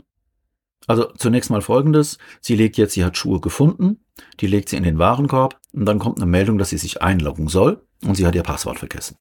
[0.87, 2.17] Also zunächst mal Folgendes.
[2.41, 4.03] Sie legt jetzt, sie hat Schuhe gefunden,
[4.41, 7.47] die legt sie in den Warenkorb und dann kommt eine Meldung, dass sie sich einloggen
[7.47, 9.15] soll und sie hat ihr Passwort vergessen.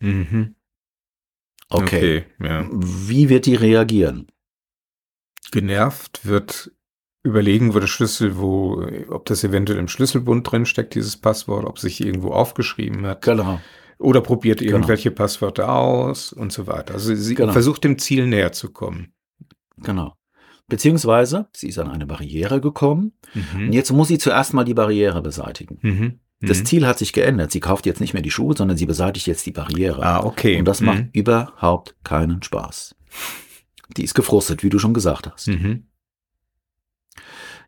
[0.00, 0.54] Mhm.
[1.70, 1.86] Okay.
[1.86, 2.68] okay ja.
[2.70, 4.26] Wie wird die reagieren?
[5.50, 6.72] Genervt, wird
[7.22, 11.78] überlegen, wo der Schlüssel, wo, ob das eventuell im Schlüsselbund drin steckt, dieses Passwort, ob
[11.78, 13.22] sich irgendwo aufgeschrieben hat.
[13.22, 13.60] Genau.
[13.98, 14.72] Oder probiert genau.
[14.72, 15.22] irgendwelche genau.
[15.22, 16.94] Passwörter aus und so weiter.
[16.94, 17.52] Also sie genau.
[17.52, 19.12] versucht dem Ziel näher zu kommen.
[19.78, 20.16] Genau.
[20.68, 23.66] Beziehungsweise, sie ist an eine Barriere gekommen mhm.
[23.66, 25.78] und jetzt muss sie zuerst mal die Barriere beseitigen.
[25.82, 26.20] Mhm.
[26.40, 26.66] Das mhm.
[26.66, 27.52] Ziel hat sich geändert.
[27.52, 30.02] Sie kauft jetzt nicht mehr die Schuhe, sondern sie beseitigt jetzt die Barriere.
[30.02, 30.58] Ah, okay.
[30.58, 31.10] Und das macht mhm.
[31.12, 32.96] überhaupt keinen Spaß.
[33.96, 35.48] Die ist gefrustet, wie du schon gesagt hast.
[35.48, 35.86] Mhm.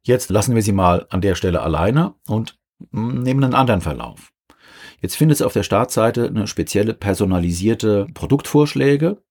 [0.02, 2.58] Jetzt lassen wir sie mal an der Stelle alleine und
[2.90, 4.32] nehmen einen anderen Verlauf.
[5.00, 9.22] Jetzt findet sie auf der Startseite eine spezielle personalisierte Produktvorschläge.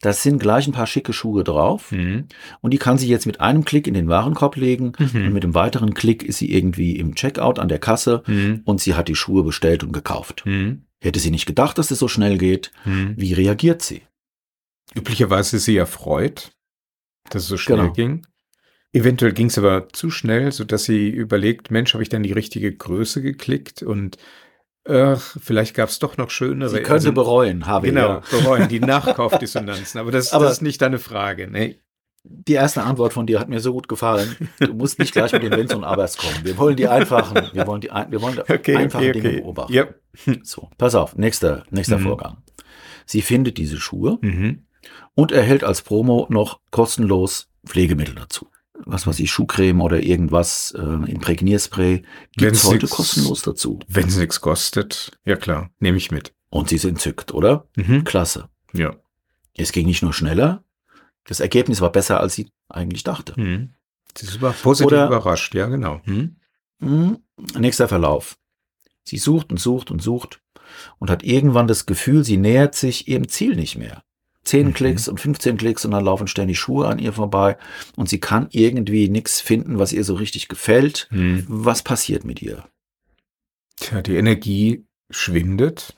[0.00, 1.92] Das sind gleich ein paar schicke Schuhe drauf.
[1.92, 2.26] Mhm.
[2.60, 4.92] Und die kann sie jetzt mit einem Klick in den Warenkorb legen.
[4.98, 5.26] Mhm.
[5.26, 8.62] Und mit einem weiteren Klick ist sie irgendwie im Checkout an der Kasse mhm.
[8.64, 10.42] und sie hat die Schuhe bestellt und gekauft.
[10.44, 10.86] Mhm.
[11.00, 12.72] Hätte sie nicht gedacht, dass es so schnell geht.
[12.84, 13.14] Mhm.
[13.16, 14.02] Wie reagiert sie?
[14.94, 16.52] Üblicherweise ist sie erfreut,
[17.30, 17.92] dass es so schnell genau.
[17.92, 18.26] ging.
[18.92, 22.32] Eventuell ging es aber zu schnell, so dass sie überlegt, Mensch, habe ich dann die
[22.32, 24.18] richtige Größe geklickt und
[24.86, 26.68] ach, vielleicht gab es doch noch schönere.
[26.68, 27.94] Sie könnte also, bereuen, habe ich.
[27.94, 28.22] Genau, ja.
[28.30, 29.98] bereuen, die Nachkaufdissonanzen.
[29.98, 31.48] Aber das, aber das ist nicht deine Frage.
[31.48, 31.78] Nee.
[32.24, 34.36] Die erste Antwort von dir hat mir so gut gefallen.
[34.60, 36.44] Du musst nicht gleich mit den Wenns und Abers kommen.
[36.44, 39.20] Wir wollen die einfachen, wir wollen die, wir wollen okay, einfachen okay, okay.
[39.20, 39.72] Dinge beobachten.
[39.72, 40.00] Yep.
[40.42, 42.02] So, pass auf, nächster, nächster mhm.
[42.02, 42.36] Vorgang.
[43.06, 44.18] Sie findet diese Schuhe.
[44.20, 44.66] Mhm
[45.14, 48.48] und erhält als Promo noch kostenlos Pflegemittel dazu.
[48.84, 52.02] Was weiß ich, Schuhcreme oder irgendwas, äh, Imprägnierspray,
[52.36, 53.78] gibt es heute nix, kostenlos dazu.
[53.86, 56.34] Wenn es nichts kostet, ja klar, nehme ich mit.
[56.50, 57.68] Und sie sind entzückt, oder?
[57.76, 58.04] Mhm.
[58.04, 58.48] Klasse.
[58.72, 58.96] Ja.
[59.54, 60.64] Es ging nicht nur schneller,
[61.24, 63.38] das Ergebnis war besser, als sie eigentlich dachte.
[63.38, 63.74] Mhm.
[64.16, 66.00] Sie ist positiv oder, überrascht, ja genau.
[66.04, 66.36] Mhm.
[66.80, 67.18] mhm.
[67.58, 68.38] Nächster Verlauf.
[69.04, 70.40] Sie sucht und sucht und sucht
[70.98, 74.04] und hat irgendwann das Gefühl, sie nähert sich ihrem Ziel nicht mehr.
[74.44, 74.74] 10 mhm.
[74.74, 77.56] Klicks und 15 Klicks und dann laufen ständig Schuhe an ihr vorbei
[77.96, 81.08] und sie kann irgendwie nichts finden, was ihr so richtig gefällt.
[81.10, 81.44] Mhm.
[81.48, 82.64] Was passiert mit ihr?
[83.76, 85.96] Tja, die Energie schwindet.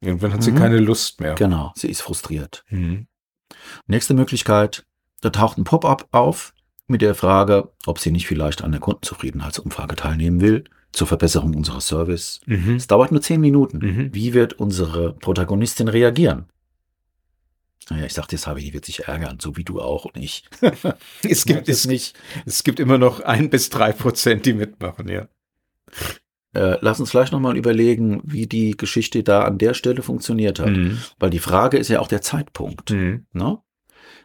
[0.00, 0.44] Irgendwann hat mhm.
[0.44, 1.34] sie keine Lust mehr.
[1.34, 2.64] Genau, sie ist frustriert.
[2.68, 3.06] Mhm.
[3.86, 4.84] Nächste Möglichkeit,
[5.20, 6.52] da taucht ein Pop-up auf
[6.88, 11.86] mit der Frage, ob sie nicht vielleicht an der Kundenzufriedenheitsumfrage teilnehmen will zur Verbesserung unseres
[11.86, 12.40] Service.
[12.46, 12.76] Mhm.
[12.76, 13.78] Es dauert nur 10 Minuten.
[13.78, 14.14] Mhm.
[14.14, 16.46] Wie wird unsere Protagonistin reagieren?
[17.92, 20.16] Naja, ich sagte, jetzt habe ich, die wird sich ärgern, so wie du auch und
[20.16, 20.44] ich.
[21.28, 22.18] es gibt es nicht.
[22.46, 25.28] Es gibt immer noch ein bis drei Prozent, die mitmachen, ja.
[26.54, 30.70] Äh, lass uns gleich nochmal überlegen, wie die Geschichte da an der Stelle funktioniert hat.
[30.70, 30.98] Mhm.
[31.18, 32.90] Weil die Frage ist ja auch der Zeitpunkt.
[32.90, 33.26] Mhm.
[33.32, 33.58] Ne?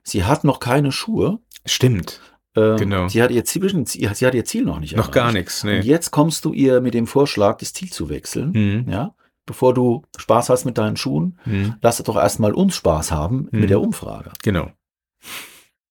[0.04, 1.40] Sie hat noch keine Schuhe.
[1.66, 2.22] Stimmt.
[2.56, 3.10] Äh, genau.
[3.10, 5.14] Sie hat, ihr Ziel, sie hat ihr Ziel noch nicht Noch erreicht.
[5.14, 5.66] gar nichts.
[5.66, 5.78] Nee.
[5.80, 8.52] Und jetzt kommst du ihr mit dem Vorschlag, das Ziel zu wechseln.
[8.52, 8.90] Mhm.
[8.90, 9.14] Ja
[9.48, 11.76] bevor du Spaß hast mit deinen Schuhen, mhm.
[11.82, 13.62] lass doch erstmal uns Spaß haben mhm.
[13.62, 14.32] mit der Umfrage.
[14.44, 14.72] Genau.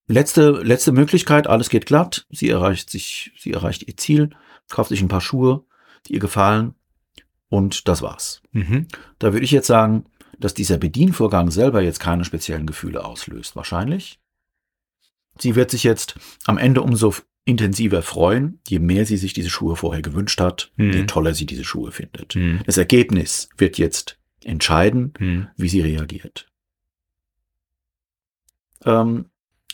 [0.06, 4.30] Letzte, letzte Möglichkeit, alles geht glatt, sie erreicht sich, sie erreicht ihr Ziel,
[4.68, 5.64] kauft sich ein paar Schuhe,
[6.06, 6.74] die ihr gefallen
[7.48, 8.42] und das war's.
[8.52, 8.86] Mhm.
[9.18, 10.04] Da würde ich jetzt sagen,
[10.38, 13.56] dass dieser Bedienvorgang selber jetzt keine speziellen Gefühle auslöst.
[13.56, 14.20] Wahrscheinlich.
[15.38, 16.14] Sie wird sich jetzt
[16.44, 17.14] am Ende umso
[17.46, 20.92] intensiver freuen, je mehr sie sich diese Schuhe vorher gewünscht hat, mhm.
[20.92, 22.34] je toller sie diese Schuhe findet.
[22.34, 22.60] Mhm.
[22.66, 25.46] Das Ergebnis wird jetzt entscheiden, mhm.
[25.56, 26.48] wie sie reagiert.
[28.84, 29.26] Ähm,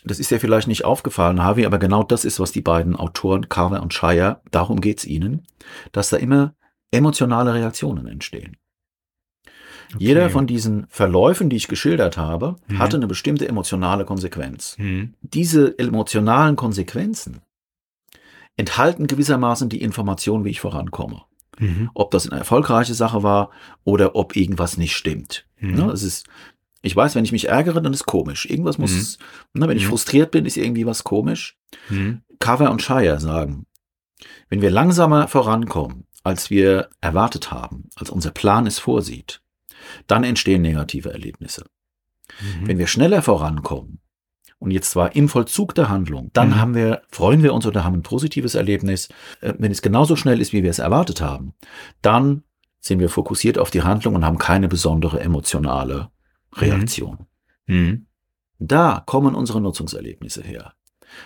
[0.04, 3.48] das ist ja vielleicht nicht aufgefallen, Harvey, aber genau das ist, was die beiden Autoren
[3.48, 5.46] Carver und Shire, darum geht's ihnen,
[5.92, 6.54] dass da immer
[6.90, 8.58] emotionale Reaktionen entstehen.
[9.94, 10.04] Okay.
[10.04, 12.78] Jeder von diesen Verläufen, die ich geschildert habe, mhm.
[12.78, 14.76] hatte eine bestimmte emotionale Konsequenz.
[14.78, 15.14] Mhm.
[15.22, 17.40] Diese emotionalen Konsequenzen
[18.56, 21.22] enthalten gewissermaßen die Information, wie ich vorankomme.
[21.58, 21.90] Mhm.
[21.94, 23.50] Ob das eine erfolgreiche Sache war
[23.84, 25.46] oder ob irgendwas nicht stimmt.
[25.58, 25.74] Mhm.
[25.74, 26.26] Ne, es ist,
[26.82, 28.46] ich weiß, wenn ich mich ärgere, dann ist komisch.
[28.46, 29.18] Irgendwas muss,
[29.52, 29.60] mhm.
[29.60, 29.90] ne, wenn ich mhm.
[29.90, 31.56] frustriert bin, ist irgendwie was komisch.
[31.88, 32.22] Mhm.
[32.38, 33.66] Cover und Shire sagen,
[34.48, 39.42] wenn wir langsamer vorankommen, als wir erwartet haben, als unser Plan es vorsieht,
[40.06, 41.66] dann entstehen negative Erlebnisse.
[42.40, 42.68] Mhm.
[42.68, 44.01] Wenn wir schneller vorankommen,
[44.62, 46.60] und jetzt zwar im Vollzug der Handlung, dann mhm.
[46.60, 49.08] haben wir, freuen wir uns oder haben ein positives Erlebnis.
[49.40, 51.52] Äh, wenn es genauso schnell ist, wie wir es erwartet haben,
[52.00, 52.44] dann
[52.78, 56.10] sind wir fokussiert auf die Handlung und haben keine besondere emotionale
[56.54, 57.26] Reaktion.
[57.66, 57.76] Mhm.
[57.76, 58.06] mhm.
[58.64, 60.74] Da kommen unsere Nutzungserlebnisse her.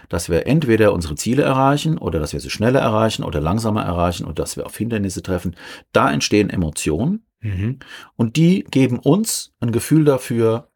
[0.08, 4.24] Dass wir entweder unsere Ziele erreichen oder dass wir sie schneller erreichen oder langsamer erreichen
[4.24, 5.54] oder dass wir auf Hindernisse treffen.
[5.92, 7.80] Da entstehen Emotionen mhm.
[8.16, 10.70] und die geben uns ein Gefühl dafür,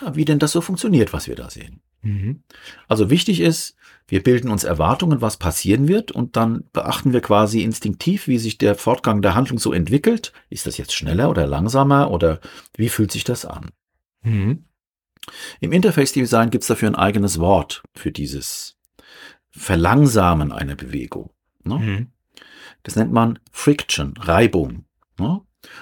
[0.00, 1.80] ja, wie denn das so funktioniert, was wir da sehen.
[2.02, 2.42] Mhm.
[2.88, 3.76] Also wichtig ist,
[4.06, 8.58] wir bilden uns Erwartungen, was passieren wird, und dann beachten wir quasi instinktiv, wie sich
[8.58, 10.32] der Fortgang der Handlung so entwickelt.
[10.50, 12.40] Ist das jetzt schneller oder langsamer oder
[12.76, 13.70] wie fühlt sich das an?
[14.22, 14.64] Mhm.
[15.60, 18.76] Im Interface Design gibt es dafür ein eigenes Wort für dieses
[19.50, 21.30] Verlangsamen einer Bewegung.
[21.62, 21.78] Ne?
[21.78, 22.06] Mhm.
[22.82, 24.84] Das nennt man Friction, Reibung.
[25.18, 25.40] Ne?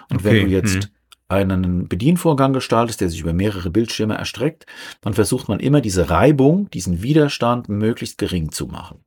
[0.09, 0.25] Und okay.
[0.25, 1.02] wenn du jetzt mhm
[1.41, 4.67] einen Bedienvorgang gestaltest, der sich über mehrere Bildschirme erstreckt,
[5.01, 9.05] dann versucht man immer diese Reibung, diesen Widerstand möglichst gering zu machen.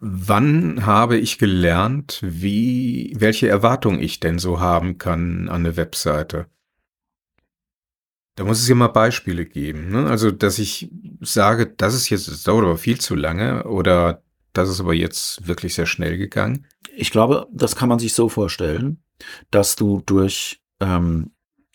[0.00, 6.46] Wann habe ich gelernt, wie, welche Erwartung ich denn so haben kann an eine Webseite?
[8.36, 9.90] Da muss es ja mal Beispiele geben.
[9.90, 10.06] Ne?
[10.06, 10.90] Also, dass ich
[11.20, 15.46] sage, das ist jetzt, das dauert aber viel zu lange oder das ist aber jetzt
[15.46, 16.66] wirklich sehr schnell gegangen.
[16.94, 19.02] Ich glaube, das kann man sich so vorstellen,
[19.50, 21.30] dass du durch ähm,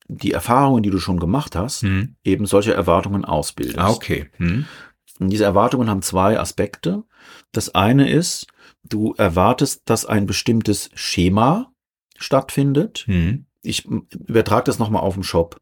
[0.07, 2.15] die Erfahrungen, die du schon gemacht hast, mhm.
[2.23, 3.79] eben solche Erwartungen ausbildest.
[3.79, 4.29] Ah, okay.
[4.37, 4.65] Mhm.
[5.19, 7.03] Und diese Erwartungen haben zwei Aspekte.
[7.51, 8.47] Das eine ist,
[8.83, 11.71] du erwartest, dass ein bestimmtes Schema
[12.17, 13.05] stattfindet.
[13.07, 13.45] Mhm.
[13.61, 15.59] Ich übertrage das nochmal auf den Shop.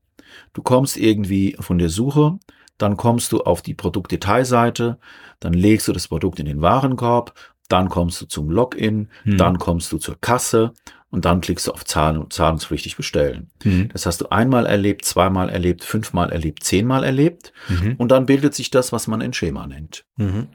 [0.54, 2.38] Du kommst irgendwie von der Suche,
[2.78, 5.00] dann kommst du auf die Produktdetailseite,
[5.40, 7.34] dann legst du das Produkt in den Warenkorb,
[7.70, 9.38] dann kommst du zum Login, mhm.
[9.38, 10.74] dann kommst du zur Kasse
[11.14, 13.52] und dann klickst du auf und zahlungspflichtig bestellen.
[13.64, 13.90] Mhm.
[13.90, 17.94] Das hast du einmal erlebt, zweimal erlebt, fünfmal erlebt, zehnmal erlebt mhm.
[18.00, 20.06] und dann bildet sich das, was man ein Schema nennt.
[20.16, 20.48] Mhm.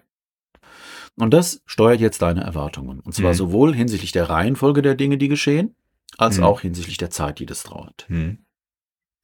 [1.14, 2.98] Und das steuert jetzt deine Erwartungen.
[2.98, 3.36] Und zwar mhm.
[3.36, 5.76] sowohl hinsichtlich der Reihenfolge der Dinge, die geschehen,
[6.16, 6.44] als mhm.
[6.44, 8.06] auch hinsichtlich der Zeit, die das dauert.
[8.08, 8.38] Mhm.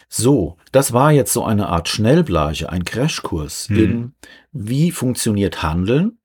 [0.09, 4.13] So, das war jetzt so eine Art Schnellbleiche, ein Crashkurs in
[4.53, 6.19] wie funktioniert Handeln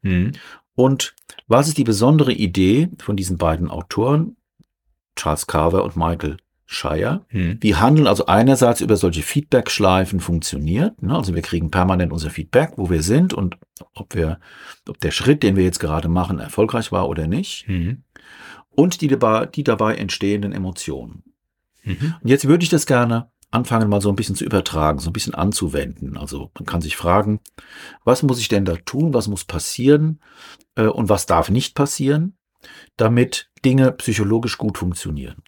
[0.75, 1.15] und
[1.47, 4.35] was ist die besondere Idee von diesen beiden Autoren,
[5.19, 7.25] Charles Carver und Michael Shire.
[7.29, 7.58] Hm.
[7.62, 11.01] Wie Handeln also einerseits über solche Feedback-Schleifen funktioniert.
[11.01, 11.15] Ne?
[11.15, 13.58] Also wir kriegen permanent unser Feedback, wo wir sind und
[13.95, 14.39] ob wir,
[14.88, 17.65] ob der Schritt, den wir jetzt gerade machen, erfolgreich war oder nicht.
[17.67, 18.03] Hm.
[18.69, 21.23] Und die, die dabei entstehenden Emotionen.
[21.84, 22.15] Mhm.
[22.21, 25.13] Und jetzt würde ich das gerne anfangen, mal so ein bisschen zu übertragen, so ein
[25.13, 26.17] bisschen anzuwenden.
[26.17, 27.39] Also man kann sich fragen,
[28.03, 30.19] was muss ich denn da tun, was muss passieren
[30.75, 32.38] äh, und was darf nicht passieren,
[32.97, 35.43] damit Dinge psychologisch gut funktionieren.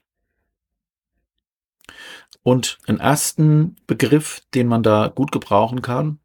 [2.44, 6.20] Und einen ersten Begriff, den man da gut gebrauchen kann,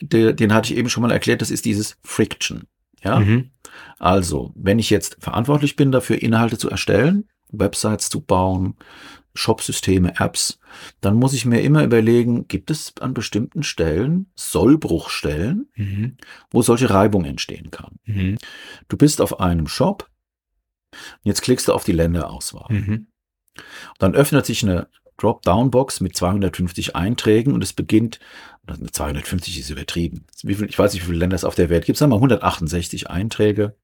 [0.00, 2.64] der, den hatte ich eben schon mal erklärt, das ist dieses Friction.
[3.02, 3.50] Ja, mhm.
[3.98, 8.76] also, wenn ich jetzt verantwortlich bin dafür, Inhalte zu erstellen, Websites zu bauen,
[9.34, 10.58] Shopsysteme, Apps,
[11.00, 16.16] dann muss ich mir immer überlegen, gibt es an bestimmten Stellen Sollbruchstellen, mhm.
[16.50, 17.96] wo solche Reibung entstehen kann.
[18.04, 18.38] Mhm.
[18.88, 20.10] Du bist auf einem Shop,
[21.22, 22.72] Jetzt klickst du auf die Länderauswahl.
[22.72, 23.06] Mhm.
[23.98, 28.18] Dann öffnet sich eine Dropdown-Box mit 250 Einträgen und es beginnt,
[28.66, 30.26] 250 ist übertrieben.
[30.42, 33.76] Ich weiß nicht, wie viele Länder es auf der Welt gibt, sagen wir 168 Einträge.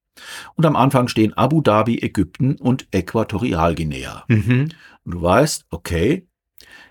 [0.54, 4.24] Und am Anfang stehen Abu Dhabi, Ägypten und Äquatorialguinea.
[4.26, 4.70] Mhm.
[5.08, 6.28] Und du weißt, okay,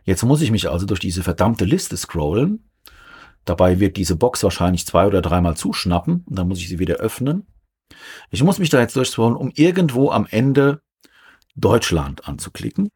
[0.04, 2.68] jetzt muss ich mich also durch diese verdammte Liste scrollen.
[3.46, 6.96] Dabei wird diese Box wahrscheinlich zwei oder dreimal zuschnappen und dann muss ich sie wieder
[6.96, 7.46] öffnen.
[8.32, 10.82] Ich muss mich da jetzt durchscrollen, um irgendwo am Ende
[11.56, 12.90] Deutschland anzuklicken.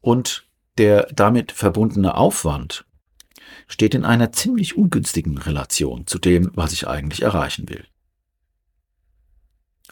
[0.00, 0.46] Und
[0.78, 2.86] der damit verbundene Aufwand
[3.66, 7.84] steht in einer ziemlich ungünstigen Relation zu dem, was ich eigentlich erreichen will.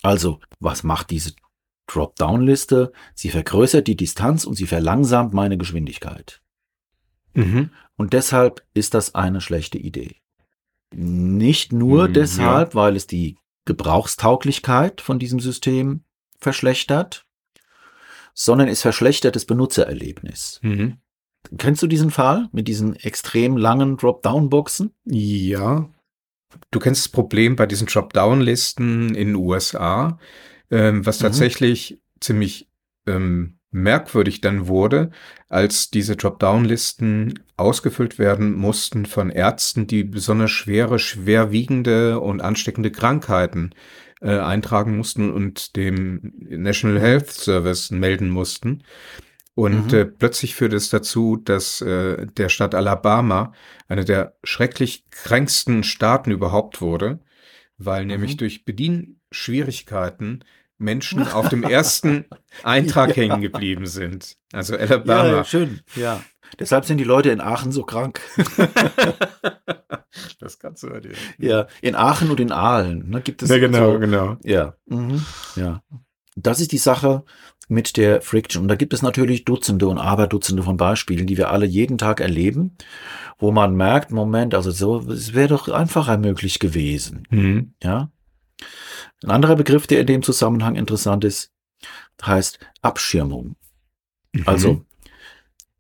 [0.05, 1.33] Also, was macht diese
[1.87, 2.93] Dropdown-Liste?
[3.15, 6.41] Sie vergrößert die Distanz und sie verlangsamt meine Geschwindigkeit.
[7.35, 7.71] Mhm.
[7.97, 10.17] Und deshalb ist das eine schlechte Idee.
[10.95, 12.81] Nicht nur mhm, deshalb, ja.
[12.81, 16.05] weil es die Gebrauchstauglichkeit von diesem System
[16.39, 17.27] verschlechtert,
[18.35, 20.61] sondern es verschlechtert das Benutzererlebnis.
[20.63, 20.99] Mhm.
[21.59, 24.93] Kennst du diesen Fall mit diesen extrem langen Dropdown-Boxen?
[25.05, 25.89] Ja.
[26.71, 30.19] Du kennst das Problem bei diesen Dropdown-Listen in den USA,
[30.71, 31.25] ähm, was mhm.
[31.25, 32.69] tatsächlich ziemlich
[33.07, 35.11] ähm, merkwürdig dann wurde,
[35.49, 43.71] als diese Dropdown-Listen ausgefüllt werden mussten von Ärzten, die besonders schwere, schwerwiegende und ansteckende Krankheiten
[44.21, 48.83] äh, eintragen mussten und dem National Health Service melden mussten.
[49.55, 49.99] Und mhm.
[49.99, 53.53] äh, plötzlich führte es dazu, dass äh, der Staat Alabama
[53.89, 57.21] eine der schrecklich kränksten Staaten überhaupt wurde,
[57.79, 58.09] weil mhm.
[58.09, 58.65] nämlich durch
[59.31, 60.45] Bedienschwierigkeiten
[60.79, 62.27] Menschen auf dem ersten
[62.63, 63.23] Eintrag ja.
[63.23, 64.37] hängen geblieben sind.
[64.53, 65.29] Also Alabama.
[65.29, 66.23] Ja, schön, ja.
[66.61, 68.21] Deshalb sind die Leute in Aachen so krank.
[70.39, 71.15] das kannst du dir.
[71.39, 73.51] Ja, in Aachen und in Aalen ne, gibt es.
[73.51, 74.37] Ja, genau, so, genau.
[74.45, 74.75] Ja.
[74.87, 75.25] Mhm.
[75.57, 75.83] ja.
[76.37, 77.25] Das ist die Sache
[77.69, 78.63] mit der Friction.
[78.63, 82.21] Und da gibt es natürlich Dutzende und Aberdutzende von Beispielen, die wir alle jeden Tag
[82.21, 82.77] erleben,
[83.39, 87.27] wo man merkt, Moment, also so, es wäre doch einfacher möglich gewesen.
[87.31, 87.75] Mhm.
[87.83, 88.13] Ja.
[89.23, 91.53] Ein anderer Begriff, der in dem Zusammenhang interessant ist,
[92.23, 93.57] heißt Abschirmung.
[94.33, 94.43] Mhm.
[94.47, 94.85] Also,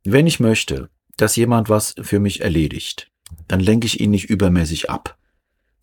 [0.05, 3.11] wenn ich möchte, dass jemand was für mich erledigt,
[3.49, 5.18] dann lenke ich ihn nicht übermäßig ab.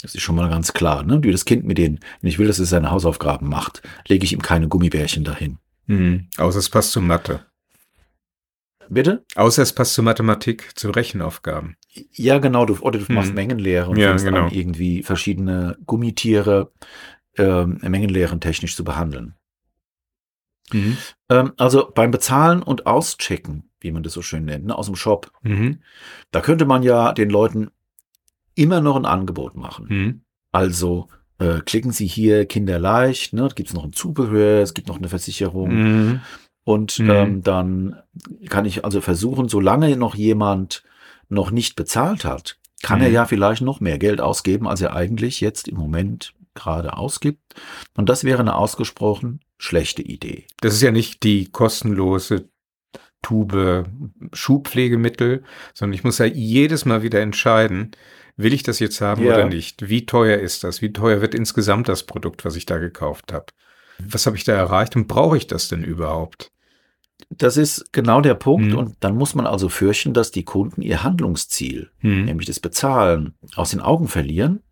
[0.02, 1.04] Das ist schon mal ganz klar.
[1.04, 1.24] Ne?
[1.24, 4.34] Wie das Kind mit denen, wenn ich will, dass es seine Hausaufgaben macht, lege ich
[4.34, 5.60] ihm keine Gummibärchen dahin.
[5.88, 6.28] Mhm.
[6.38, 7.46] Außer es passt zu Mathe.
[8.90, 9.24] Bitte?
[9.36, 11.78] Außer es passt zur Mathematik, zu Rechenaufgaben.
[12.12, 12.66] Ja, genau.
[12.66, 13.36] Du, oder du machst mhm.
[13.36, 14.50] Mengenlehre und ja, genau.
[14.52, 16.72] irgendwie verschiedene Gummitiere
[17.38, 19.36] äh, Mengenlehren technisch zu behandeln.
[20.72, 20.98] Mhm.
[21.30, 24.96] Ähm, also beim Bezahlen und Auschecken, wie man das so schön nennt, ne, aus dem
[24.96, 25.80] Shop, mhm.
[26.32, 27.72] da könnte man ja den Leuten
[28.56, 29.86] immer noch ein Angebot machen.
[29.90, 30.22] Mhm.
[30.52, 31.08] Also
[31.40, 35.10] äh, klicken Sie hier kinderleicht, ne, gibt es noch ein Zubehör, es gibt noch eine
[35.10, 35.74] Versicherung.
[35.74, 36.22] Mhm.
[36.64, 37.10] Und mhm.
[37.10, 37.96] ähm, dann
[38.48, 40.84] kann ich also versuchen, solange noch jemand
[41.30, 43.16] noch nicht bezahlt hat, kann er mhm.
[43.16, 47.56] ja vielleicht noch mehr Geld ausgeben, als er eigentlich jetzt im Moment gerade ausgibt.
[47.96, 50.46] Und das wäre eine ausgesprochen schlechte Idee.
[50.62, 52.50] Das ist ja nicht die kostenlose
[53.22, 53.86] Tube
[54.34, 57.92] Schuhpflegemittel, sondern ich muss ja jedes Mal wieder entscheiden,
[58.36, 59.34] will ich das jetzt haben ja.
[59.34, 59.88] oder nicht?
[59.90, 60.82] Wie teuer ist das?
[60.82, 63.46] Wie teuer wird insgesamt das Produkt, was ich da gekauft habe?
[64.00, 66.52] Was habe ich da erreicht und brauche ich das denn überhaupt?
[67.30, 68.72] Das ist genau der Punkt.
[68.72, 68.78] Hm.
[68.78, 72.26] Und dann muss man also fürchten, dass die Kunden ihr Handlungsziel, hm.
[72.26, 74.63] nämlich das Bezahlen, aus den Augen verlieren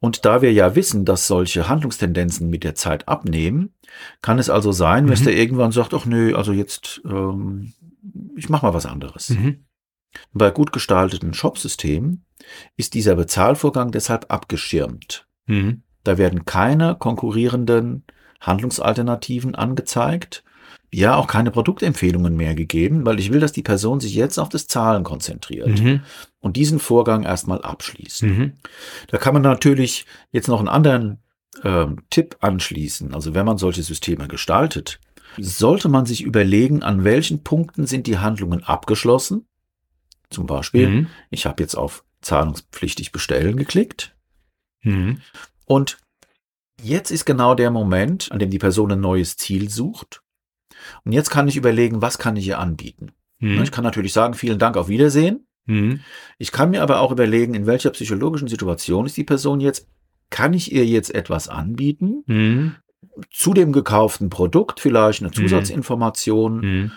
[0.00, 3.74] und da wir ja wissen, dass solche Handlungstendenzen mit der Zeit abnehmen,
[4.22, 5.10] kann es also sein, mhm.
[5.10, 7.72] dass der irgendwann sagt, ach nö, also jetzt, ähm,
[8.36, 9.30] ich mach mal was anderes.
[9.30, 9.64] Mhm.
[10.32, 12.24] Bei gut gestalteten Shopsystemen
[12.76, 15.26] ist dieser Bezahlvorgang deshalb abgeschirmt.
[15.46, 15.82] Mhm.
[16.04, 18.04] Da werden keine konkurrierenden
[18.40, 20.44] Handlungsalternativen angezeigt,
[20.92, 24.48] ja auch keine Produktempfehlungen mehr gegeben, weil ich will, dass die Person sich jetzt auf
[24.48, 26.00] das Zahlen konzentriert mhm.
[26.40, 28.22] und diesen Vorgang erstmal abschließt.
[28.22, 28.52] Mhm.
[29.08, 31.18] Da kann man natürlich jetzt noch einen anderen
[31.62, 33.14] ähm, Tipp anschließen.
[33.14, 34.98] Also wenn man solche Systeme gestaltet,
[35.36, 39.46] sollte man sich überlegen, an welchen Punkten sind die Handlungen abgeschlossen.
[40.30, 41.06] Zum Beispiel, mhm.
[41.30, 44.16] ich habe jetzt auf zahlungspflichtig bestellen geklickt.
[44.82, 45.20] Mhm.
[45.66, 45.98] Und
[46.82, 50.22] jetzt ist genau der Moment, an dem die Person ein neues Ziel sucht
[51.04, 53.12] und jetzt kann ich überlegen, was kann ich ihr anbieten.
[53.38, 53.62] Mhm.
[53.62, 55.46] Ich kann natürlich sagen, vielen Dank, auf Wiedersehen.
[55.66, 56.00] Mhm.
[56.38, 59.88] Ich kann mir aber auch überlegen, in welcher psychologischen Situation ist die Person jetzt.
[60.30, 62.24] Kann ich ihr jetzt etwas anbieten?
[62.26, 62.74] Mhm.
[63.30, 65.34] Zu dem gekauften Produkt vielleicht eine mhm.
[65.34, 66.92] Zusatzinformation, mhm.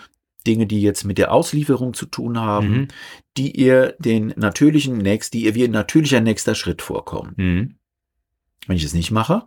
[0.46, 2.88] Dinge, die jetzt mit der Auslieferung zu tun haben, mhm.
[3.36, 7.78] die ihr den natürlichen nächst, die ihr wie ein natürlicher nächster Schritt vorkommen.
[8.66, 9.44] Wenn ich es nicht mache,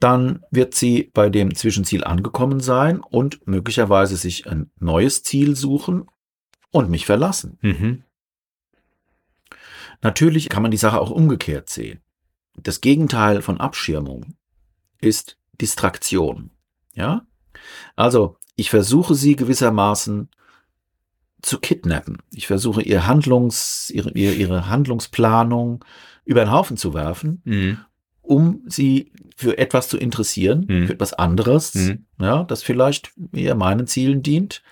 [0.00, 6.06] dann wird sie bei dem Zwischenziel angekommen sein und möglicherweise sich ein neues Ziel suchen
[6.70, 7.58] und mich verlassen.
[7.62, 8.04] Mhm.
[10.00, 12.00] Natürlich kann man die Sache auch umgekehrt sehen.
[12.56, 14.34] Das Gegenteil von Abschirmung
[15.00, 16.50] ist Distraktion.
[16.94, 17.22] Ja?
[17.96, 20.28] Also, ich versuche sie gewissermaßen
[21.40, 22.18] zu kidnappen.
[22.32, 25.84] Ich versuche ihr Handlungs, ihre, ihre Handlungsplanung
[26.24, 27.78] über den Haufen zu werfen mhm
[28.32, 30.86] um sie für etwas zu interessieren, mhm.
[30.86, 32.06] für etwas anderes, mhm.
[32.18, 34.62] ja, das vielleicht eher meinen Zielen dient.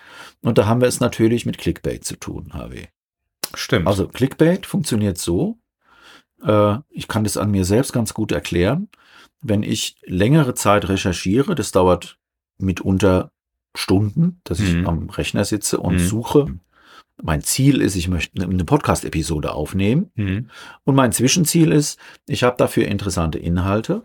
[0.41, 2.87] Und da haben wir es natürlich mit Clickbait zu tun, HW.
[3.53, 3.85] Stimmt.
[3.85, 5.59] Also Clickbait funktioniert so,
[6.43, 8.89] äh, ich kann das an mir selbst ganz gut erklären.
[9.41, 12.17] Wenn ich längere Zeit recherchiere, das dauert
[12.57, 13.31] mitunter
[13.75, 14.87] Stunden, dass ich mhm.
[14.87, 15.99] am Rechner sitze und mhm.
[15.99, 16.59] suche
[17.23, 20.11] mein Ziel ist, ich möchte eine Podcast-Episode aufnehmen.
[20.15, 20.49] Mhm.
[20.83, 24.03] Und mein Zwischenziel ist, ich habe dafür interessante Inhalte.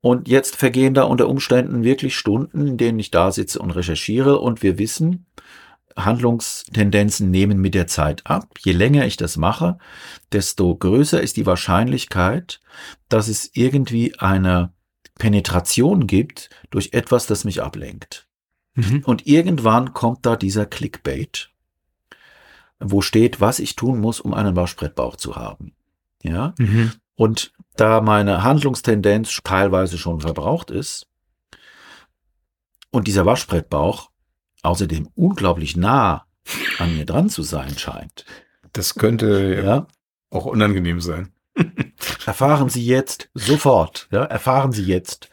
[0.00, 4.38] Und jetzt vergehen da unter Umständen wirklich Stunden, in denen ich da sitze und recherchiere.
[4.38, 5.26] Und wir wissen,
[5.96, 8.58] Handlungstendenzen nehmen mit der Zeit ab.
[8.58, 9.78] Je länger ich das mache,
[10.32, 12.60] desto größer ist die Wahrscheinlichkeit,
[13.08, 14.72] dass es irgendwie eine
[15.18, 18.28] Penetration gibt durch etwas, das mich ablenkt.
[18.74, 19.02] Mhm.
[19.04, 21.50] Und irgendwann kommt da dieser Clickbait,
[22.80, 25.74] wo steht, was ich tun muss, um einen Waschbrettbauch zu haben.
[26.22, 26.54] Ja.
[26.58, 26.92] Mhm.
[27.16, 31.06] Und da meine Handlungstendenz teilweise schon verbraucht ist
[32.90, 34.10] und dieser Waschbrettbauch
[34.62, 36.26] außerdem unglaublich nah
[36.78, 38.24] an mir dran zu sein scheint.
[38.72, 39.86] Das könnte ja
[40.30, 41.32] auch unangenehm sein.
[42.26, 45.28] erfahren Sie jetzt sofort, ja, erfahren Sie jetzt,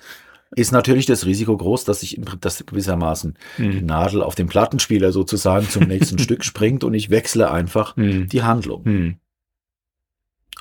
[0.55, 3.71] ist natürlich das Risiko groß, dass ich dass gewissermaßen mhm.
[3.71, 8.27] die Nadel auf dem Plattenspieler sozusagen zum nächsten Stück springt und ich wechsle einfach mhm.
[8.27, 8.81] die Handlung.
[8.83, 9.15] Mhm.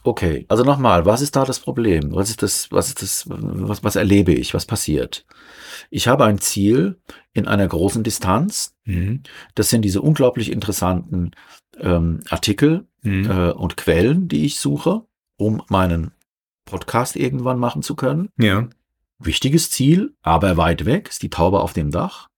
[0.03, 2.15] Okay, also nochmal, was ist da das Problem?
[2.15, 4.55] Was ist das, was ist das, was, was erlebe ich?
[4.55, 5.27] Was passiert?
[5.91, 6.99] Ich habe ein Ziel
[7.35, 8.77] in einer großen Distanz.
[8.85, 9.25] Mhm.
[9.55, 11.33] Das sind diese unglaublich interessanten
[11.79, 13.31] ähm, Artikel mhm.
[13.31, 15.03] äh, und Quellen, die ich suche,
[15.37, 16.13] um meinen
[16.65, 18.31] Podcast irgendwann machen zu können.
[18.39, 18.69] Ja.
[19.21, 22.29] Wichtiges Ziel, aber weit weg, ist die Taube auf dem Dach.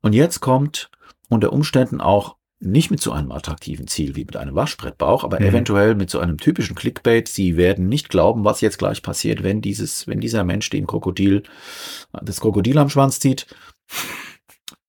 [0.00, 0.90] Und jetzt kommt
[1.28, 5.46] unter Umständen auch nicht mit so einem attraktiven Ziel wie mit einem Waschbrettbauch, aber mhm.
[5.46, 7.28] eventuell mit so einem typischen Clickbait.
[7.28, 11.42] Sie werden nicht glauben, was jetzt gleich passiert, wenn dieses, wenn dieser Mensch den Krokodil,
[12.12, 13.46] das Krokodil am Schwanz zieht.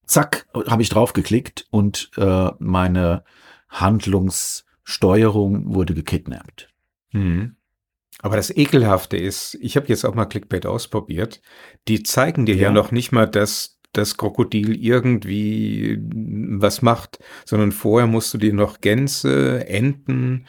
[0.05, 3.23] Zack, habe ich draufgeklickt und äh, meine
[3.69, 6.69] Handlungssteuerung wurde gekidnappt.
[7.11, 7.55] Mhm.
[8.25, 11.43] Aber das Ekelhafte ist, ich habe jetzt auch mal Clickbait ausprobiert.
[11.87, 17.71] Die zeigen dir ja, ja noch nicht mal das das Krokodil irgendwie was macht, sondern
[17.71, 20.47] vorher musst du dir noch Gänse, Enten,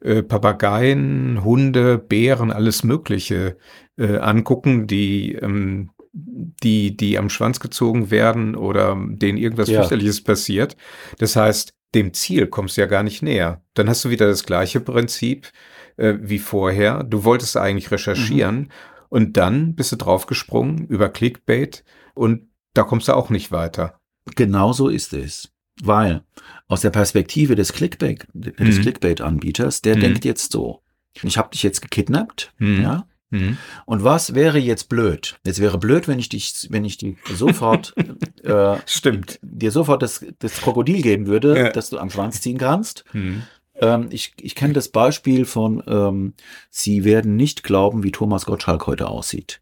[0.00, 3.58] äh, Papageien, Hunde, Bären, alles Mögliche
[3.98, 9.80] äh, angucken, die, ähm, die, die am Schwanz gezogen werden oder denen irgendwas ja.
[9.80, 10.78] fürchterliches passiert.
[11.18, 13.60] Das heißt, dem Ziel kommst du ja gar nicht näher.
[13.74, 15.52] Dann hast du wieder das gleiche Prinzip
[15.98, 17.04] äh, wie vorher.
[17.04, 18.68] Du wolltest eigentlich recherchieren mhm.
[19.08, 21.84] und dann bist du draufgesprungen über Clickbait
[22.14, 24.00] und da kommst du auch nicht weiter.
[24.36, 25.52] Genau so ist es.
[25.82, 26.22] Weil
[26.66, 28.82] aus der Perspektive des Clickbait, des mhm.
[28.82, 30.00] Clickbait-Anbieters, der mhm.
[30.00, 30.82] denkt jetzt so,
[31.22, 32.82] ich habe dich jetzt gekidnappt, mhm.
[32.82, 33.06] ja.
[33.30, 33.58] Mhm.
[33.84, 35.38] Und was wäre jetzt blöd?
[35.44, 37.94] Jetzt wäre blöd, wenn ich dich, wenn ich dir sofort,
[38.42, 41.70] äh, stimmt, dir sofort das, das Krokodil geben würde, ja.
[41.70, 43.04] dass du am Schwanz ziehen kannst.
[43.12, 43.42] Mhm.
[43.80, 46.34] Ähm, ich ich kenne das Beispiel von, ähm,
[46.70, 49.60] Sie werden nicht glauben, wie Thomas Gottschalk heute aussieht.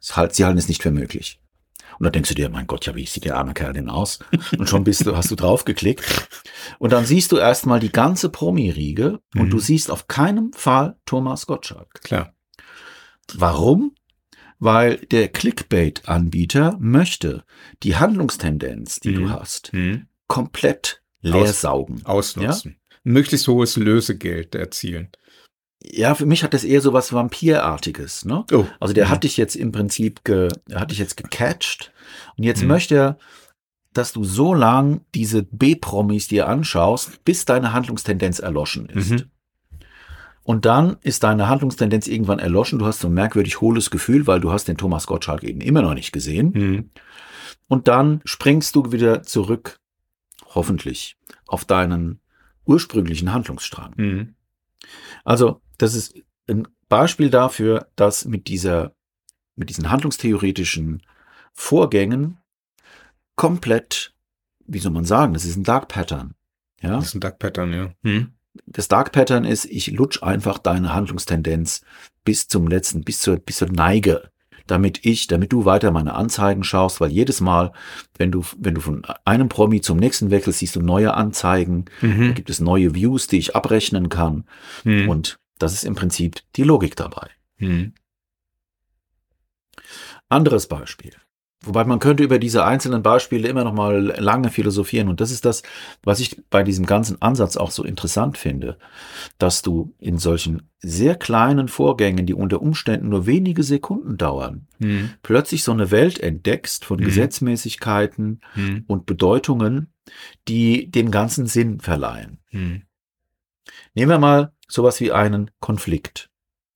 [0.00, 1.40] Sie halten es nicht für möglich.
[1.98, 4.20] Und da denkst du dir, mein Gott, ja, wie sieht der arme Kerl denn aus?
[4.56, 6.28] Und schon bist du, hast du draufgeklickt.
[6.78, 9.40] Und dann siehst du erstmal die ganze Promi-Riege mhm.
[9.40, 12.02] und du siehst auf keinem Fall Thomas Gottschalk.
[12.02, 12.34] Klar.
[13.34, 13.94] Warum?
[14.60, 17.44] Weil der Clickbait-Anbieter möchte
[17.82, 19.14] die Handlungstendenz, die mhm.
[19.14, 20.06] du hast, mhm.
[20.28, 22.04] komplett leer saugen.
[22.04, 22.72] Ausnutzen.
[22.72, 22.87] Ja?
[23.08, 25.08] Möglichst hohes Lösegeld erzielen.
[25.82, 28.24] Ja, für mich hat das eher so was Vampirartiges.
[28.24, 28.44] Ne?
[28.52, 28.66] Oh.
[28.80, 29.10] Also der mhm.
[29.10, 31.92] hat dich jetzt im Prinzip, ge, hat dich jetzt gecatcht
[32.36, 32.68] und jetzt mhm.
[32.68, 33.18] möchte er,
[33.92, 39.10] dass du so lang diese B-Promis dir anschaust, bis deine Handlungstendenz erloschen ist.
[39.10, 39.22] Mhm.
[40.42, 42.78] Und dann ist deine Handlungstendenz irgendwann erloschen.
[42.78, 45.82] Du hast so ein merkwürdig hohles Gefühl, weil du hast den Thomas Gottschalk eben immer
[45.82, 46.52] noch nicht gesehen.
[46.54, 46.90] Mhm.
[47.66, 49.78] Und dann springst du wieder zurück,
[50.54, 52.20] hoffentlich, auf deinen
[52.68, 53.94] ursprünglichen Handlungsstrang.
[53.96, 54.34] Mhm.
[55.24, 56.14] Also das ist
[56.48, 58.94] ein Beispiel dafür, dass mit dieser,
[59.56, 61.02] mit diesen handlungstheoretischen
[61.52, 62.38] Vorgängen
[63.36, 64.14] komplett,
[64.66, 66.34] wie soll man sagen, das ist ein Dark Pattern.
[66.80, 66.96] Ja?
[66.96, 67.92] Das ist ein Dark Pattern, ja.
[68.02, 68.34] Hm.
[68.66, 71.82] Das Dark Pattern ist, ich lutsch einfach deine Handlungstendenz
[72.24, 74.30] bis zum letzten, bis zur, bis zur Neige,
[74.70, 77.72] damit ich, damit du weiter meine Anzeigen schaust, weil jedes Mal,
[78.16, 82.28] wenn du, wenn du von einem Promi zum nächsten wechselst, siehst du neue Anzeigen, mhm.
[82.28, 84.44] da gibt es neue Views, die ich abrechnen kann.
[84.84, 85.08] Mhm.
[85.08, 87.28] Und das ist im Prinzip die Logik dabei.
[87.56, 87.92] Hm.
[90.28, 91.14] Anderes Beispiel.
[91.64, 95.08] Wobei man könnte über diese einzelnen Beispiele immer noch mal lange philosophieren.
[95.08, 95.64] Und das ist das,
[96.04, 98.78] was ich bei diesem ganzen Ansatz auch so interessant finde,
[99.38, 105.10] dass du in solchen sehr kleinen Vorgängen, die unter Umständen nur wenige Sekunden dauern, hm.
[105.24, 107.06] plötzlich so eine Welt entdeckst von hm.
[107.06, 108.84] Gesetzmäßigkeiten hm.
[108.86, 109.92] und Bedeutungen,
[110.46, 112.38] die dem ganzen Sinn verleihen.
[112.50, 112.82] Hm.
[113.94, 116.30] Nehmen wir mal sowas wie einen Konflikt.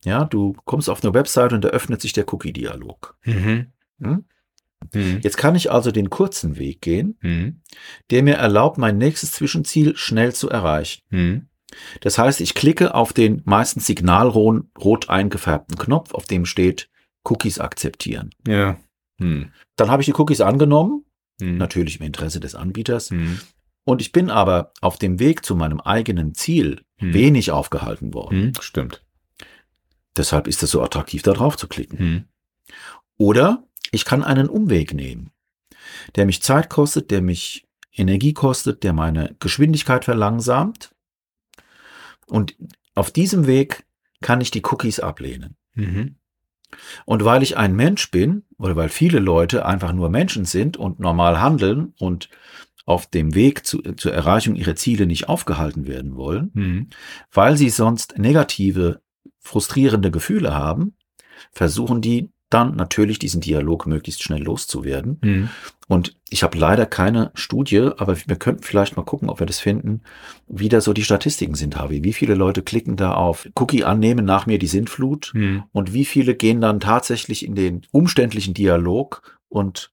[0.04, 3.16] Ja, du kommst auf eine Website und da öffnet sich der Cookie-Dialog.
[3.24, 3.66] Mhm.
[4.92, 5.12] Hm?
[5.14, 5.20] Mhm.
[5.22, 7.60] Jetzt kann ich also den kurzen Weg gehen, mhm.
[8.10, 11.02] der mir erlaubt, mein nächstes Zwischenziel schnell zu erreichen.
[11.10, 11.46] Mhm.
[12.00, 16.90] Das heißt, ich klicke auf den meistens signalrot eingefärbten Knopf, auf dem steht
[17.24, 18.30] Cookies akzeptieren.
[18.46, 18.78] Ja.
[19.18, 19.52] Hm.
[19.76, 21.04] Dann habe ich die Cookies angenommen,
[21.40, 21.56] hm.
[21.56, 23.10] natürlich im Interesse des Anbieters.
[23.10, 23.40] Hm.
[23.84, 28.52] Und ich bin aber auf dem Weg zu meinem eigenen Ziel wenig aufgehalten worden.
[28.60, 29.04] Stimmt.
[30.16, 32.28] Deshalb ist es so attraktiv, da drauf zu klicken.
[33.18, 35.30] Oder ich kann einen Umweg nehmen,
[36.16, 40.94] der mich Zeit kostet, der mich Energie kostet, der meine Geschwindigkeit verlangsamt.
[42.26, 42.56] Und
[42.94, 43.84] auf diesem Weg
[44.22, 45.56] kann ich die Cookies ablehnen.
[45.74, 46.16] Mhm.
[47.04, 50.98] Und weil ich ein Mensch bin, oder weil viele Leute einfach nur Menschen sind und
[50.98, 52.30] normal handeln und
[52.86, 56.88] auf dem Weg zu, zur Erreichung ihrer Ziele nicht aufgehalten werden wollen, mhm.
[57.30, 59.02] weil sie sonst negative,
[59.38, 60.96] frustrierende Gefühle haben,
[61.52, 65.18] versuchen die dann natürlich diesen Dialog möglichst schnell loszuwerden.
[65.22, 65.48] Mhm.
[65.88, 69.60] Und ich habe leider keine Studie, aber wir könnten vielleicht mal gucken, ob wir das
[69.60, 70.02] finden,
[70.48, 72.04] wie da so die Statistiken sind, Harvey.
[72.04, 75.64] Wie viele Leute klicken da auf Cookie annehmen, nach mir die Sintflut mhm.
[75.72, 79.92] und wie viele gehen dann tatsächlich in den umständlichen Dialog und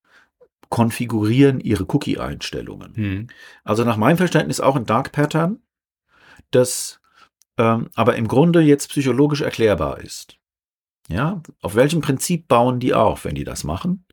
[0.70, 2.94] konfigurieren ihre Cookie-Einstellungen.
[2.96, 3.28] Mhm.
[3.64, 5.60] Also nach meinem Verständnis auch ein Dark Pattern,
[6.52, 7.00] das
[7.60, 10.39] ähm, aber im Grunde jetzt psychologisch erklärbar ist.
[11.10, 14.06] Ja, auf welchem Prinzip bauen die auf, wenn die das machen?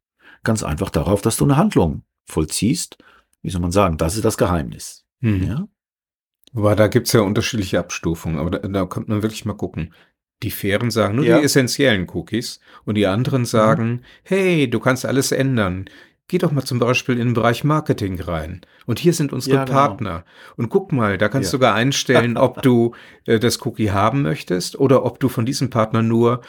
[0.42, 2.98] Ganz einfach darauf, dass du eine Handlung vollziehst.
[3.42, 3.98] Wie soll man sagen?
[3.98, 5.04] Das ist das Geheimnis.
[5.20, 5.44] Mhm.
[5.44, 5.68] Ja.
[6.54, 9.92] Aber da gibt's ja unterschiedliche Abstufungen, aber da, da kommt man wirklich mal gucken.
[10.42, 11.38] Die Fairen sagen nur ja.
[11.38, 13.46] die essentiellen Cookies und die anderen mhm.
[13.46, 14.00] sagen, mhm.
[14.22, 15.86] hey, du kannst alles ändern.
[16.28, 18.62] Geh doch mal zum Beispiel in den Bereich Marketing rein.
[18.84, 19.76] Und hier sind unsere ja, genau.
[19.78, 20.24] Partner.
[20.56, 21.50] Und guck mal, da kannst ja.
[21.52, 22.94] du sogar einstellen, ob du
[23.26, 26.40] äh, das Cookie haben möchtest oder ob du von diesem Partner nur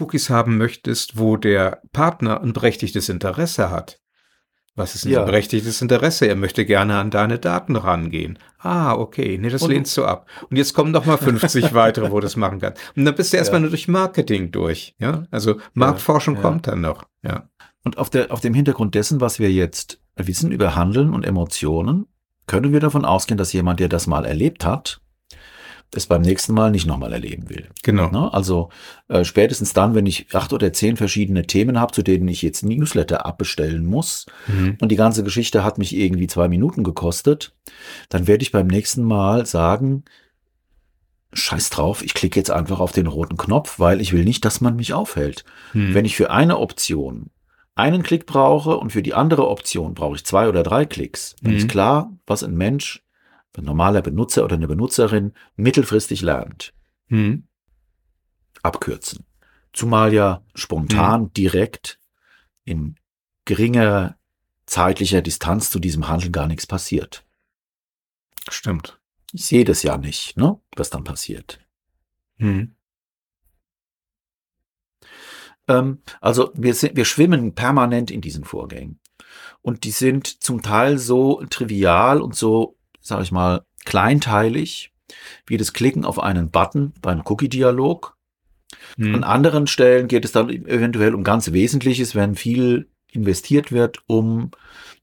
[0.00, 4.00] Cookies haben möchtest, wo der Partner ein berechtigtes Interesse hat.
[4.76, 5.24] Was ist ein ja.
[5.24, 6.26] berechtigtes Interesse?
[6.26, 8.38] Er möchte gerne an deine Daten rangehen.
[8.58, 9.38] Ah, okay.
[9.40, 10.26] Nee, das und, lehnst du ab.
[10.50, 12.74] Und jetzt kommen noch mal 50 weitere, wo das machen kann.
[12.94, 13.62] Und dann bist du erstmal ja.
[13.62, 14.94] nur durch Marketing durch.
[14.98, 17.04] Ja, also Marktforschung ja, kommt dann noch.
[17.22, 17.48] Ja.
[17.84, 22.06] Und auf, der, auf dem Hintergrund dessen, was wir jetzt wissen über Handeln und Emotionen,
[22.46, 25.00] können wir davon ausgehen, dass jemand, der das mal erlebt hat,
[25.96, 27.68] es beim nächsten Mal nicht nochmal erleben will.
[27.82, 28.10] Genau.
[28.10, 28.32] Ne?
[28.32, 28.70] Also
[29.08, 32.62] äh, spätestens dann, wenn ich acht oder zehn verschiedene Themen habe, zu denen ich jetzt
[32.62, 34.76] Newsletter abbestellen muss mhm.
[34.80, 37.54] und die ganze Geschichte hat mich irgendwie zwei Minuten gekostet,
[38.08, 40.04] dann werde ich beim nächsten Mal sagen,
[41.32, 44.60] Scheiß drauf, ich klicke jetzt einfach auf den roten Knopf, weil ich will nicht, dass
[44.60, 45.44] man mich aufhält.
[45.74, 45.94] Mhm.
[45.94, 47.30] Wenn ich für eine Option
[47.74, 51.52] einen Klick brauche und für die andere Option brauche ich zwei oder drei Klicks, dann
[51.52, 51.58] mhm.
[51.58, 53.05] ist klar, was ein Mensch
[53.56, 56.72] ein normaler Benutzer oder eine Benutzerin mittelfristig lernt.
[57.08, 57.46] Hm.
[58.62, 59.24] Abkürzen.
[59.72, 61.32] Zumal ja spontan, hm.
[61.32, 61.98] direkt,
[62.64, 62.96] in
[63.44, 64.18] geringer
[64.66, 67.24] zeitlicher Distanz zu diesem Handeln gar nichts passiert.
[68.48, 69.00] Stimmt.
[69.32, 71.60] Ich sehe das ja nicht, ne, was dann passiert.
[72.38, 72.74] Hm.
[75.68, 79.00] Ähm, also wir, sind, wir schwimmen permanent in diesen Vorgängen.
[79.62, 82.75] Und die sind zum Teil so trivial und so
[83.06, 84.92] sage ich mal, kleinteilig,
[85.46, 88.16] wie das Klicken auf einen Button beim Cookie-Dialog.
[88.96, 89.14] Hm.
[89.14, 94.50] An anderen Stellen geht es dann eventuell um ganz Wesentliches, wenn viel investiert wird, um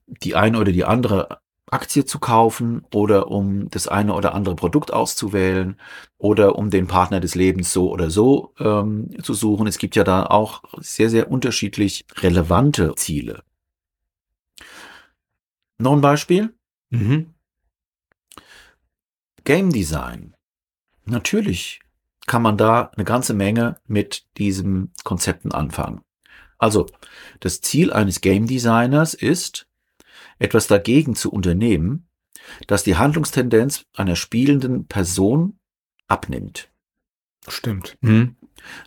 [0.06, 1.40] die eine oder die andere
[1.70, 5.76] Aktie zu kaufen oder um das eine oder andere Produkt auszuwählen
[6.18, 9.66] oder um den Partner des Lebens so oder so ähm, zu suchen.
[9.66, 13.42] Es gibt ja da auch sehr, sehr unterschiedlich relevante Ziele.
[15.78, 16.54] Noch ein Beispiel.
[16.90, 17.33] Mhm.
[19.44, 20.34] Game Design.
[21.04, 21.80] Natürlich
[22.26, 26.00] kann man da eine ganze Menge mit diesen Konzepten anfangen.
[26.58, 26.86] Also,
[27.40, 29.66] das Ziel eines Game Designers ist,
[30.38, 32.08] etwas dagegen zu unternehmen,
[32.66, 35.58] dass die Handlungstendenz einer spielenden Person
[36.08, 36.70] abnimmt.
[37.46, 37.98] Stimmt.
[38.00, 38.36] Mhm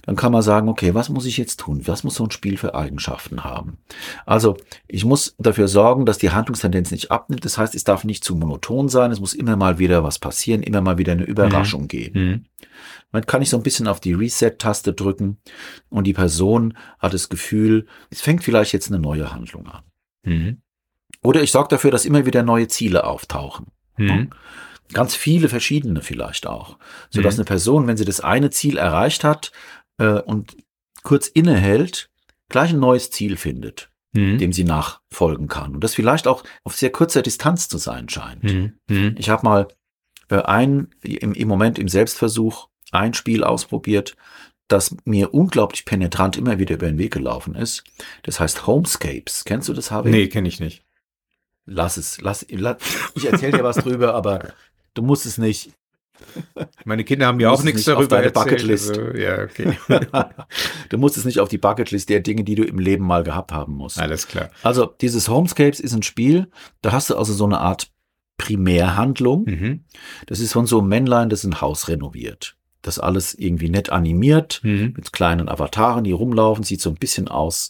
[0.03, 1.87] dann kann man sagen, okay, was muss ich jetzt tun?
[1.87, 3.77] Was muss so ein Spiel für Eigenschaften haben?
[4.25, 4.57] Also
[4.87, 7.45] ich muss dafür sorgen, dass die Handlungstendenz nicht abnimmt.
[7.45, 9.11] Das heißt, es darf nicht zu monoton sein.
[9.11, 11.87] Es muss immer mal wieder was passieren, immer mal wieder eine Überraschung mhm.
[11.87, 12.19] geben.
[12.19, 12.45] Mhm.
[13.11, 15.37] Man kann ich so ein bisschen auf die Reset-Taste drücken
[15.89, 19.83] und die Person hat das Gefühl, es fängt vielleicht jetzt eine neue Handlung an.
[20.23, 20.61] Mhm.
[21.23, 23.67] Oder ich sorge dafür, dass immer wieder neue Ziele auftauchen.
[23.97, 24.29] Mhm.
[24.93, 26.77] Ganz viele verschiedene vielleicht auch.
[27.09, 27.41] Sodass mhm.
[27.41, 29.51] eine Person, wenn sie das eine Ziel erreicht hat
[29.97, 30.55] äh, und
[31.03, 32.09] kurz innehält,
[32.49, 34.37] gleich ein neues Ziel findet, mhm.
[34.37, 35.75] dem sie nachfolgen kann.
[35.75, 38.43] Und das vielleicht auch auf sehr kurzer Distanz zu sein scheint.
[38.43, 38.73] Mhm.
[38.89, 39.15] mhm.
[39.17, 39.67] Ich habe mal
[40.29, 44.15] äh, ein, im, im Moment im Selbstversuch ein Spiel ausprobiert,
[44.67, 47.83] das mir unglaublich penetrant immer wieder über den Weg gelaufen ist.
[48.23, 49.45] Das heißt Homescapes.
[49.45, 50.11] Kennst du das, Harvey?
[50.11, 50.83] Nee, kenne ich nicht.
[51.65, 52.77] Lass es, lass, lass
[53.15, 54.53] ich erzähle dir was drüber, aber
[54.97, 55.71] du musst es nicht.
[56.83, 58.69] Meine Kinder haben ja auch nichts darüber auf deine erzählt.
[58.69, 59.77] Also, ja, okay.
[60.89, 63.51] du musst es nicht auf die Bucketlist der Dinge, die du im Leben mal gehabt
[63.51, 63.99] haben musst.
[63.99, 64.49] Alles klar.
[64.63, 66.47] Also dieses Homescapes ist ein Spiel,
[66.81, 67.91] da hast du also so eine Art
[68.37, 69.45] Primärhandlung.
[69.45, 69.83] Mhm.
[70.25, 72.55] Das ist von so einem Männlein, das ein Haus renoviert.
[72.81, 74.93] Das alles irgendwie nett animiert, mhm.
[74.95, 77.69] mit kleinen Avataren, die rumlaufen, sieht so ein bisschen aus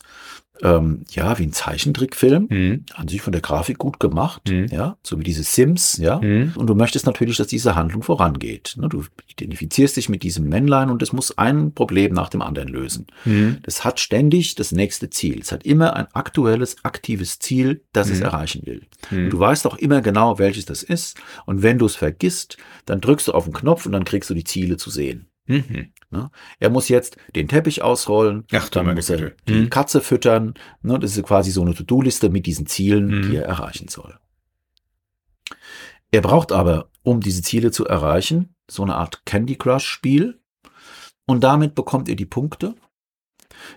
[0.63, 2.85] ähm, ja, wie ein Zeichentrickfilm, mhm.
[2.93, 4.67] an sich von der Grafik gut gemacht, mhm.
[4.67, 6.19] ja, so wie diese Sims, ja.
[6.19, 6.53] Mhm.
[6.55, 8.75] Und du möchtest natürlich, dass diese Handlung vorangeht.
[8.77, 8.89] Ne?
[8.89, 13.07] Du identifizierst dich mit diesem Männlein und es muss ein Problem nach dem anderen lösen.
[13.25, 13.57] Mhm.
[13.63, 15.39] Das hat ständig das nächste Ziel.
[15.41, 18.25] Es hat immer ein aktuelles, aktives Ziel, das es mhm.
[18.25, 18.81] erreichen will.
[19.11, 19.29] Mhm.
[19.29, 21.17] Du weißt auch immer genau, welches das ist.
[21.45, 24.33] Und wenn du es vergisst, dann drückst du auf den Knopf und dann kriegst du
[24.33, 25.27] die Ziele zu sehen.
[25.47, 25.91] Mhm.
[26.09, 26.29] Ne?
[26.59, 29.69] Er muss jetzt den Teppich ausrollen, Ach, dann muss er die hm.
[29.69, 30.53] Katze füttern.
[30.81, 30.97] Ne?
[30.99, 33.21] Das ist quasi so eine To-Do-Liste mit diesen Zielen, hm.
[33.23, 34.17] die er erreichen soll.
[36.11, 40.39] Er braucht aber, um diese Ziele zu erreichen, so eine Art Candy Crush-Spiel.
[41.25, 42.75] Und damit bekommt er die Punkte,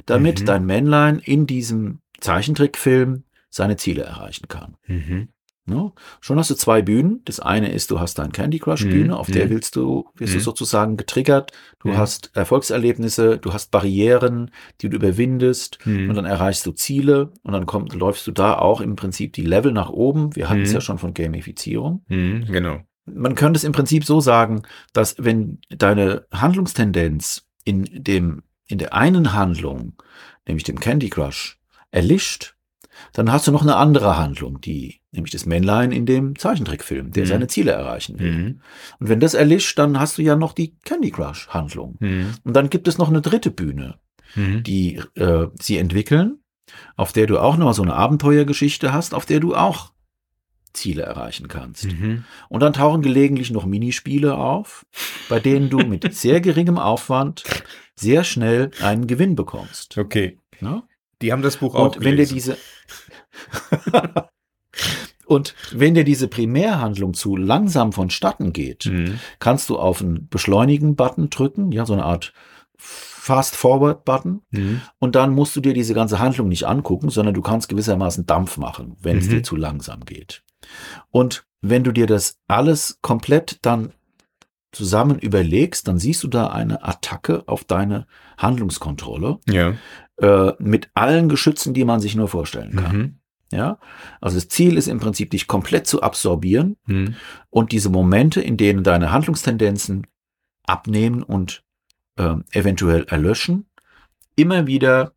[0.06, 0.46] damit mhm.
[0.46, 4.76] dein Männlein in diesem Zeichentrickfilm seine Ziele erreichen kann.
[4.86, 5.30] Mhm.
[5.70, 5.92] Ne?
[6.20, 7.22] Schon hast du zwei Bühnen.
[7.24, 9.14] Das eine ist, du hast deine Candy Crush Bühne, mhm.
[9.14, 9.50] auf der mhm.
[9.50, 10.38] willst du, wirst mhm.
[10.38, 11.52] du sozusagen getriggert.
[11.78, 11.96] Du mhm.
[11.96, 14.50] hast Erfolgserlebnisse, du hast Barrieren,
[14.80, 16.10] die du überwindest mhm.
[16.10, 19.46] und dann erreichst du Ziele und dann kommt, läufst du da auch im Prinzip die
[19.46, 20.36] Level nach oben.
[20.36, 20.74] Wir hatten es mhm.
[20.74, 22.02] ja schon von Gamifizierung.
[22.08, 22.80] Genau.
[23.06, 24.62] Man könnte es im Prinzip so sagen,
[24.92, 29.94] dass wenn deine Handlungstendenz in dem, in der einen Handlung,
[30.46, 31.58] nämlich dem Candy Crush,
[31.90, 32.54] erlischt,
[33.12, 37.24] dann hast du noch eine andere Handlung, die, nämlich das Männlein in dem Zeichentrickfilm, der
[37.24, 37.28] mhm.
[37.28, 38.32] seine Ziele erreichen will.
[38.32, 38.60] Mhm.
[38.98, 41.96] Und wenn das erlischt, dann hast du ja noch die Candy Crush Handlung.
[42.00, 42.34] Mhm.
[42.44, 43.96] Und dann gibt es noch eine dritte Bühne,
[44.34, 44.62] mhm.
[44.62, 46.38] die äh, sie entwickeln,
[46.96, 49.92] auf der du auch noch so eine Abenteuergeschichte hast, auf der du auch
[50.72, 51.86] Ziele erreichen kannst.
[51.86, 52.24] Mhm.
[52.48, 54.86] Und dann tauchen gelegentlich noch Minispiele auf,
[55.28, 57.42] bei denen du mit sehr geringem Aufwand
[57.96, 59.98] sehr schnell einen Gewinn bekommst.
[59.98, 60.38] Okay.
[60.60, 60.84] Na?
[61.22, 62.56] Die haben das Buch auch Und wenn dir diese
[65.26, 69.20] Und wenn dir diese Primärhandlung zu langsam vonstatten geht, mhm.
[69.38, 72.32] kannst du auf einen Beschleunigen-Button drücken, ja, so eine Art
[72.76, 74.42] Fast-Forward-Button.
[74.50, 74.80] Mhm.
[74.98, 78.56] Und dann musst du dir diese ganze Handlung nicht angucken, sondern du kannst gewissermaßen Dampf
[78.56, 79.22] machen, wenn mhm.
[79.22, 80.42] es dir zu langsam geht.
[81.10, 83.92] Und wenn du dir das alles komplett dann
[84.72, 88.06] zusammen überlegst, dann siehst du da eine Attacke auf deine
[88.36, 89.38] Handlungskontrolle.
[89.48, 89.74] Ja
[90.20, 92.96] äh, mit allen Geschützen, die man sich nur vorstellen kann.
[92.96, 93.16] Mhm.
[93.52, 93.78] Ja,
[94.20, 97.16] also das Ziel ist im Prinzip, dich komplett zu absorbieren mhm.
[97.48, 100.06] und diese Momente, in denen deine Handlungstendenzen
[100.66, 101.64] abnehmen und
[102.16, 103.66] äh, eventuell erlöschen,
[104.36, 105.14] immer wieder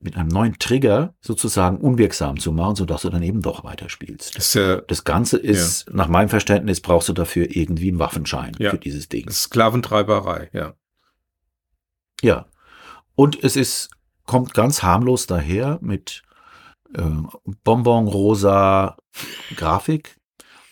[0.00, 4.36] mit einem neuen Trigger sozusagen unwirksam zu machen, sodass du dann eben doch weiterspielst.
[4.36, 5.94] Das, äh, das Ganze ist, ja.
[5.96, 8.70] nach meinem Verständnis, brauchst du dafür irgendwie einen Waffenschein ja.
[8.70, 9.30] für dieses Ding.
[9.30, 10.74] Sklaventreiberei, ja.
[12.20, 12.46] Ja.
[13.14, 13.90] Und es ist
[14.32, 16.22] kommt ganz harmlos daher mit
[16.94, 17.02] äh,
[17.64, 18.96] bonbonrosa
[19.56, 20.16] Grafik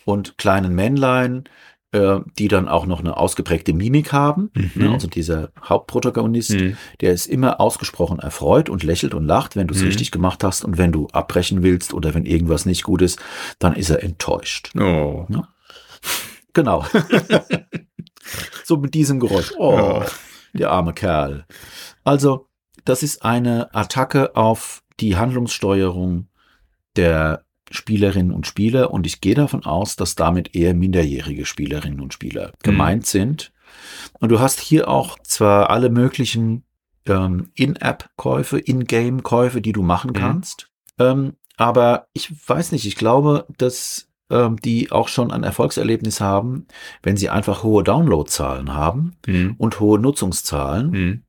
[0.06, 1.44] und kleinen Männlein,
[1.92, 4.50] äh, die dann auch noch eine ausgeprägte Mimik haben.
[4.54, 4.70] Mhm.
[4.76, 4.92] Ne?
[4.92, 6.78] Also dieser Hauptprotagonist, mhm.
[7.02, 9.88] der ist immer ausgesprochen erfreut und lächelt und lacht, wenn du es mhm.
[9.88, 13.20] richtig gemacht hast und wenn du abbrechen willst oder wenn irgendwas nicht gut ist,
[13.58, 14.70] dann ist er enttäuscht.
[14.74, 15.26] Oh.
[15.28, 15.48] Ja?
[16.54, 16.86] Genau.
[18.64, 19.52] so mit diesem Geräusch.
[19.58, 20.04] Oh, oh,
[20.54, 21.44] der arme Kerl.
[22.04, 22.46] Also,
[22.84, 26.28] das ist eine Attacke auf die Handlungssteuerung
[26.96, 32.12] der Spielerinnen und Spieler und ich gehe davon aus, dass damit eher minderjährige Spielerinnen und
[32.12, 32.52] Spieler mhm.
[32.62, 33.52] gemeint sind.
[34.18, 36.64] Und du hast hier auch zwar alle möglichen
[37.06, 40.14] ähm, In-App-Käufe, In-Game-Käufe, die du machen mhm.
[40.14, 40.68] kannst,
[40.98, 46.66] ähm, aber ich weiß nicht, ich glaube, dass ähm, die auch schon ein Erfolgserlebnis haben,
[47.02, 49.54] wenn sie einfach hohe Downloadzahlen haben mhm.
[49.58, 51.22] und hohe Nutzungszahlen mhm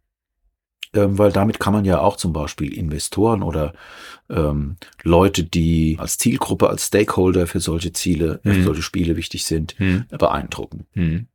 [0.94, 3.74] ähm, weil damit kann man ja auch zum Beispiel Investoren oder
[4.30, 8.54] ähm, Leute, die als Zielgruppe, als Stakeholder für solche Ziele, mhm.
[8.54, 10.06] für solche Spiele wichtig sind, mhm.
[10.10, 10.86] beeindrucken.
[10.94, 11.28] Mhm.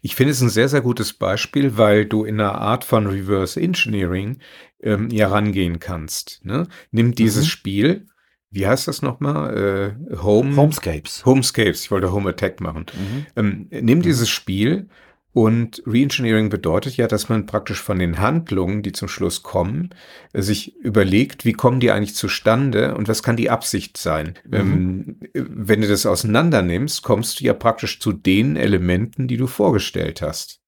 [0.00, 3.60] Ich finde es ein sehr, sehr gutes Beispiel, weil du in einer Art von Reverse
[3.60, 4.38] Engineering
[4.82, 6.40] ähm, ja rangehen kannst.
[6.44, 6.66] Ne?
[6.90, 7.48] Nimm dieses mhm.
[7.48, 8.06] Spiel,
[8.50, 9.96] wie heißt das nochmal?
[10.10, 11.26] Äh, Home Homescapes.
[11.26, 12.86] Homescapes, ich wollte Home Attack machen.
[12.94, 13.26] Mhm.
[13.36, 14.88] Ähm, nimm dieses Spiel
[15.36, 19.90] und Reengineering bedeutet ja, dass man praktisch von den Handlungen, die zum Schluss kommen,
[20.32, 24.38] sich überlegt, wie kommen die eigentlich zustande und was kann die Absicht sein.
[24.46, 24.54] Mhm.
[24.54, 29.46] Ähm, wenn du das auseinander nimmst, kommst du ja praktisch zu den Elementen, die du
[29.46, 30.62] vorgestellt hast.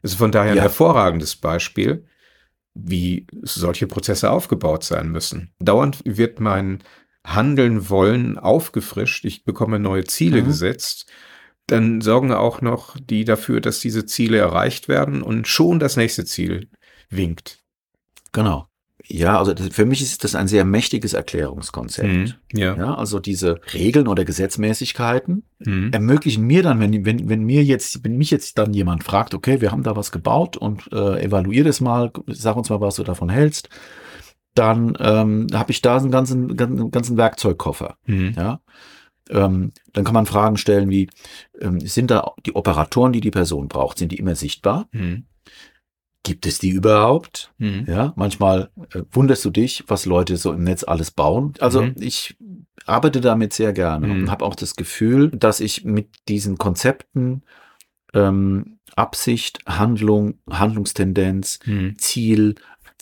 [0.00, 0.62] Also von daher ein ja.
[0.62, 2.06] hervorragendes Beispiel.
[2.74, 5.52] wie solche Prozesse aufgebaut sein müssen.
[5.58, 6.84] Dauernd wird mein
[7.26, 9.24] Handeln wollen aufgefrischt.
[9.24, 10.46] Ich bekomme neue Ziele mhm.
[10.46, 11.10] gesetzt.
[11.66, 16.24] Dann sorgen auch noch die dafür, dass diese Ziele erreicht werden und schon das nächste
[16.24, 16.68] Ziel
[17.08, 17.60] winkt.
[18.32, 18.68] Genau.
[19.06, 22.08] Ja, also das, für mich ist das ein sehr mächtiges Erklärungskonzept.
[22.08, 22.74] Mhm, ja.
[22.76, 22.94] ja.
[22.94, 25.90] Also diese Regeln oder Gesetzmäßigkeiten mhm.
[25.92, 29.60] ermöglichen mir dann, wenn, wenn, wenn mir jetzt, wenn mich jetzt dann jemand fragt, okay,
[29.60, 33.02] wir haben da was gebaut und äh, evaluier das mal, sag uns mal, was du
[33.02, 33.68] davon hältst,
[34.54, 37.96] dann ähm, habe ich da einen ganzen, ganzen, ganzen Werkzeugkoffer.
[38.06, 38.32] Mhm.
[38.36, 38.60] Ja.
[39.30, 41.08] Ähm, dann kann man Fragen stellen wie,
[41.60, 44.88] ähm, sind da die Operatoren, die die Person braucht, sind die immer sichtbar?
[44.92, 45.24] Mhm.
[46.22, 47.52] Gibt es die überhaupt?
[47.58, 47.84] Mhm.
[47.86, 51.54] Ja, manchmal äh, wunderst du dich, was Leute so im Netz alles bauen.
[51.60, 51.94] Also mhm.
[51.98, 52.36] ich
[52.86, 54.12] arbeite damit sehr gerne mhm.
[54.12, 57.42] und habe auch das Gefühl, dass ich mit diesen Konzepten
[58.14, 61.98] ähm, Absicht, Handlung, Handlungstendenz, mhm.
[61.98, 62.54] Ziel,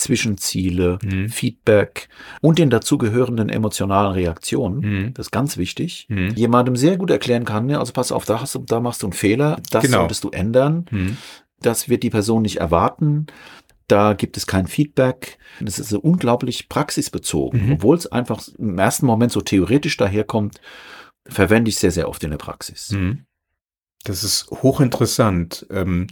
[0.02, 1.28] Zwischenziele, mhm.
[1.28, 2.08] Feedback
[2.40, 5.14] und den dazugehörenden emotionalen Reaktionen, mhm.
[5.14, 6.30] das ist ganz wichtig, mhm.
[6.34, 9.06] jemandem sehr gut erklären kann, ja, also pass auf, da, hast du, da machst du
[9.06, 9.98] einen Fehler, das genau.
[9.98, 10.86] solltest du ändern.
[10.90, 11.16] Mhm.
[11.60, 13.26] Das wird die Person nicht erwarten.
[13.86, 15.38] Da gibt es kein Feedback.
[15.60, 17.66] Das ist so unglaublich praxisbezogen.
[17.66, 17.72] Mhm.
[17.74, 20.60] Obwohl es einfach im ersten Moment so theoretisch daherkommt,
[21.26, 22.90] verwende ich sehr, sehr oft in der Praxis.
[22.90, 23.26] Mhm.
[24.04, 25.66] Das ist hochinteressant.
[25.70, 26.08] Ähm,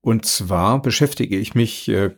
[0.00, 2.10] und zwar beschäftige ich mich äh,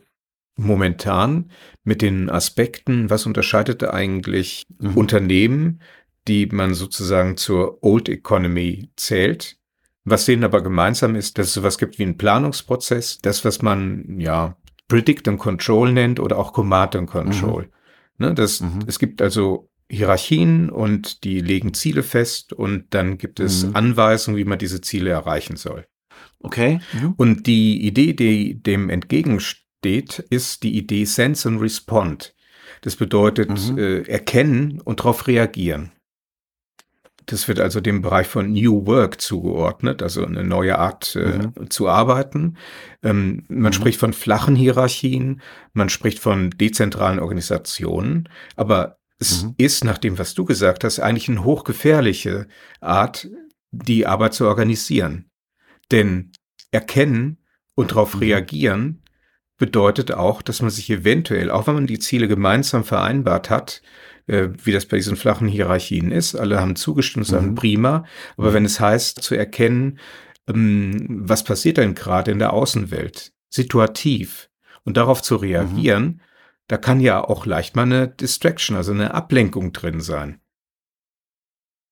[0.55, 1.51] momentan
[1.83, 4.97] mit den Aspekten, was unterscheidet eigentlich mhm.
[4.97, 5.81] Unternehmen,
[6.27, 9.57] die man sozusagen zur Old Economy zählt,
[10.03, 14.19] was denen aber gemeinsam ist, dass es sowas gibt wie einen Planungsprozess, das, was man
[14.19, 17.63] ja Predict and Control nennt oder auch Command and Control.
[17.63, 18.25] Mhm.
[18.25, 18.79] Ne, das, mhm.
[18.87, 23.75] Es gibt also Hierarchien und die legen Ziele fest und dann gibt es mhm.
[23.75, 25.85] Anweisungen, wie man diese Ziele erreichen soll.
[26.39, 26.79] Okay.
[27.17, 32.33] Und die Idee, die dem entgegensteht, ist die Idee Sense and Respond.
[32.81, 33.77] Das bedeutet mhm.
[33.77, 35.91] äh, erkennen und darauf reagieren.
[37.27, 41.69] Das wird also dem Bereich von New Work zugeordnet, also eine neue Art äh, mhm.
[41.69, 42.57] zu arbeiten.
[43.03, 43.73] Ähm, man mhm.
[43.73, 45.41] spricht von flachen Hierarchien,
[45.73, 49.53] man spricht von dezentralen Organisationen, aber es mhm.
[49.57, 52.47] ist, nach dem, was du gesagt hast, eigentlich eine hochgefährliche
[52.81, 53.29] Art,
[53.71, 55.29] die Arbeit zu organisieren.
[55.91, 56.31] Denn
[56.71, 57.37] erkennen
[57.75, 58.21] und darauf mhm.
[58.21, 59.03] reagieren
[59.61, 63.83] bedeutet auch, dass man sich eventuell, auch wenn man die Ziele gemeinsam vereinbart hat,
[64.25, 66.33] äh, wie das bei diesen flachen Hierarchien ist.
[66.33, 67.55] Alle haben zugestimmt, sagen mhm.
[67.55, 68.05] prima.
[68.37, 68.53] Aber mhm.
[68.55, 69.99] wenn es heißt, zu erkennen,
[70.49, 74.49] ähm, was passiert denn gerade in der Außenwelt, situativ,
[74.83, 76.19] und darauf zu reagieren, mhm.
[76.67, 80.41] da kann ja auch leicht mal eine Distraction, also eine Ablenkung drin sein.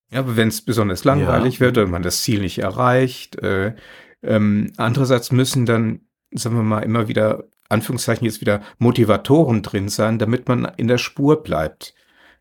[0.09, 1.59] Ja, aber wenn es besonders langweilig ja.
[1.59, 3.75] wird oder man das Ziel nicht erreicht, äh,
[4.23, 6.01] ähm, andererseits müssen dann,
[6.31, 10.97] sagen wir mal, immer wieder, Anführungszeichen jetzt wieder Motivatoren drin sein, damit man in der
[10.97, 11.93] Spur bleibt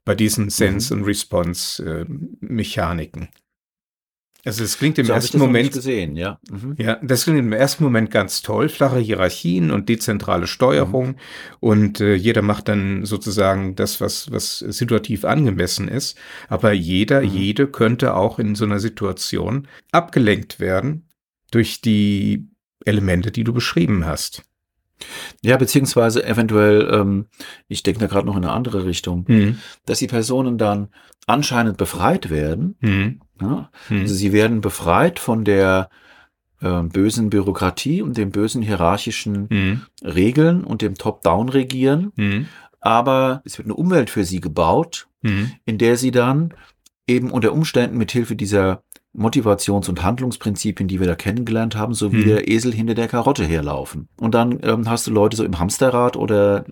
[0.05, 1.03] bei diesen Sense- mhm.
[1.03, 3.29] und Response-Mechaniken.
[4.45, 6.39] Also es klingt im so ersten Moment gesehen, ja.
[6.51, 6.75] Mhm.
[6.79, 11.17] Ja, das klingt im ersten Moment ganz toll, flache Hierarchien und dezentrale Steuerung mhm.
[11.61, 16.17] und äh, jeder macht dann sozusagen das, was was situativ angemessen ist.
[16.49, 17.29] Aber jeder, mhm.
[17.29, 21.09] jede könnte auch in so einer Situation abgelenkt werden
[21.51, 22.49] durch die
[22.85, 24.45] Elemente, die du beschrieben hast.
[25.43, 27.27] Ja, beziehungsweise eventuell, ähm,
[27.69, 29.59] ich denke da gerade noch in eine andere Richtung, mhm.
[29.87, 30.89] dass die Personen dann
[31.27, 32.77] anscheinend befreit werden.
[32.81, 33.21] Mhm.
[33.41, 33.71] Ja?
[33.89, 34.01] Mhm.
[34.01, 35.91] Also sie werden befreit von der
[36.61, 39.83] äh, bösen Bürokratie und den bösen hierarchischen mhm.
[40.03, 42.13] Regeln und dem Top-Down-Regieren.
[42.17, 42.47] Mhm.
[42.81, 45.53] Aber es wird eine Umwelt für sie gebaut, mhm.
[45.65, 46.55] in der sie dann
[47.07, 48.83] eben unter Umständen mit Hilfe dieser
[49.17, 52.29] Motivations- und Handlungsprinzipien, die wir da kennengelernt haben, so wie hm.
[52.29, 54.09] der Esel hinter der Karotte herlaufen.
[54.21, 56.65] Und dann ähm, hast du Leute so im Hamsterrad oder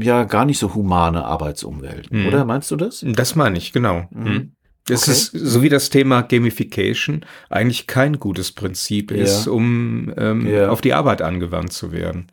[0.00, 2.10] ja gar nicht so humane Arbeitsumwelt.
[2.10, 2.26] Hm.
[2.26, 3.04] Oder meinst du das?
[3.06, 4.08] Das meine ich, genau.
[4.12, 4.24] Hm.
[4.24, 4.52] hm.
[4.88, 5.12] Es okay.
[5.12, 9.18] ist, so wie das Thema Gamification, eigentlich kein gutes Prinzip ja.
[9.18, 10.70] ist, um ähm, ja.
[10.70, 12.26] auf die Arbeit angewandt zu werden.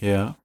[0.00, 0.36] Ja.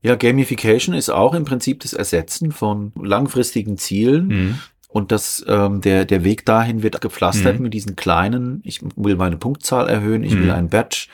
[0.00, 4.58] Ja, Gamification ist auch im Prinzip das Ersetzen von langfristigen Zielen mhm.
[4.92, 7.62] Und das, ähm, der, der Weg dahin wird gepflastert mhm.
[7.62, 10.42] mit diesen kleinen, ich will meine Punktzahl erhöhen, ich mhm.
[10.42, 11.06] will ein Badge.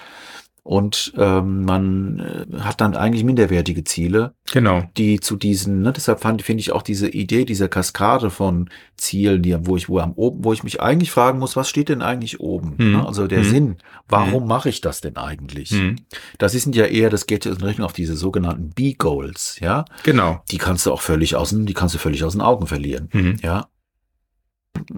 [0.68, 4.82] Und ähm, man äh, hat dann eigentlich minderwertige Ziele, genau.
[4.98, 9.40] die zu diesen, ne, deshalb fand finde ich auch diese Idee dieser Kaskade von Zielen,
[9.40, 12.02] die, wo ich, wo am oben, wo ich mich eigentlich fragen muss, was steht denn
[12.02, 12.74] eigentlich oben?
[12.76, 12.92] Mhm.
[12.92, 13.06] Ne?
[13.06, 13.50] Also der mhm.
[13.50, 13.76] Sinn,
[14.10, 14.48] warum mhm.
[14.50, 15.70] mache ich das denn eigentlich?
[15.70, 15.96] Mhm.
[16.36, 19.86] Das sind ja eher, das geht in Richtung auf diese sogenannten B-Goals, ja.
[20.02, 20.42] Genau.
[20.50, 23.36] Die kannst du auch völlig aus, die kannst du völlig aus den Augen verlieren, mhm.
[23.42, 23.68] ja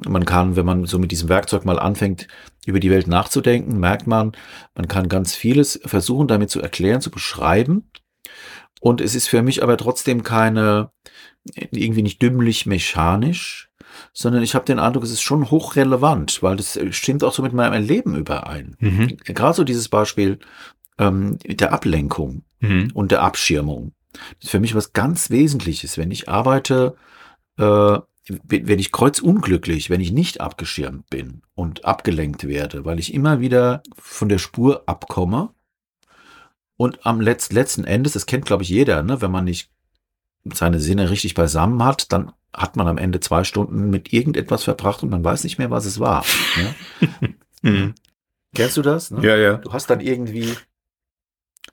[0.06, 2.28] man kann, wenn man so mit diesem Werkzeug mal anfängt,
[2.66, 4.32] über die Welt nachzudenken, merkt man,
[4.74, 7.90] man kann ganz vieles versuchen, damit zu erklären, zu beschreiben.
[8.80, 10.90] Und es ist für mich aber trotzdem keine,
[11.70, 13.70] irgendwie nicht dümmlich mechanisch,
[14.12, 17.52] sondern ich habe den Eindruck, es ist schon hochrelevant, weil das stimmt auch so mit
[17.52, 18.76] meinem Leben überein.
[18.78, 19.16] Mhm.
[19.24, 20.38] Gerade so dieses Beispiel
[20.98, 22.90] ähm, der Ablenkung mhm.
[22.94, 23.92] und der Abschirmung.
[24.12, 25.98] Das ist für mich was ganz Wesentliches.
[25.98, 26.96] Wenn ich arbeite,
[27.58, 27.98] äh,
[28.48, 33.82] wenn ich kreuzunglücklich, wenn ich nicht abgeschirmt bin und abgelenkt werde, weil ich immer wieder
[33.98, 35.50] von der Spur abkomme
[36.76, 39.70] und am letzt, letzten Endes, das kennt glaube ich jeder, ne, wenn man nicht
[40.44, 45.02] seine Sinne richtig beisammen hat, dann hat man am Ende zwei Stunden mit irgendetwas verbracht
[45.02, 46.24] und man weiß nicht mehr, was es war.
[46.56, 47.34] Ne?
[47.62, 47.94] mhm.
[48.54, 49.10] Kennst du das?
[49.10, 49.24] Ne?
[49.26, 49.56] Ja, ja.
[49.56, 50.54] Du hast dann irgendwie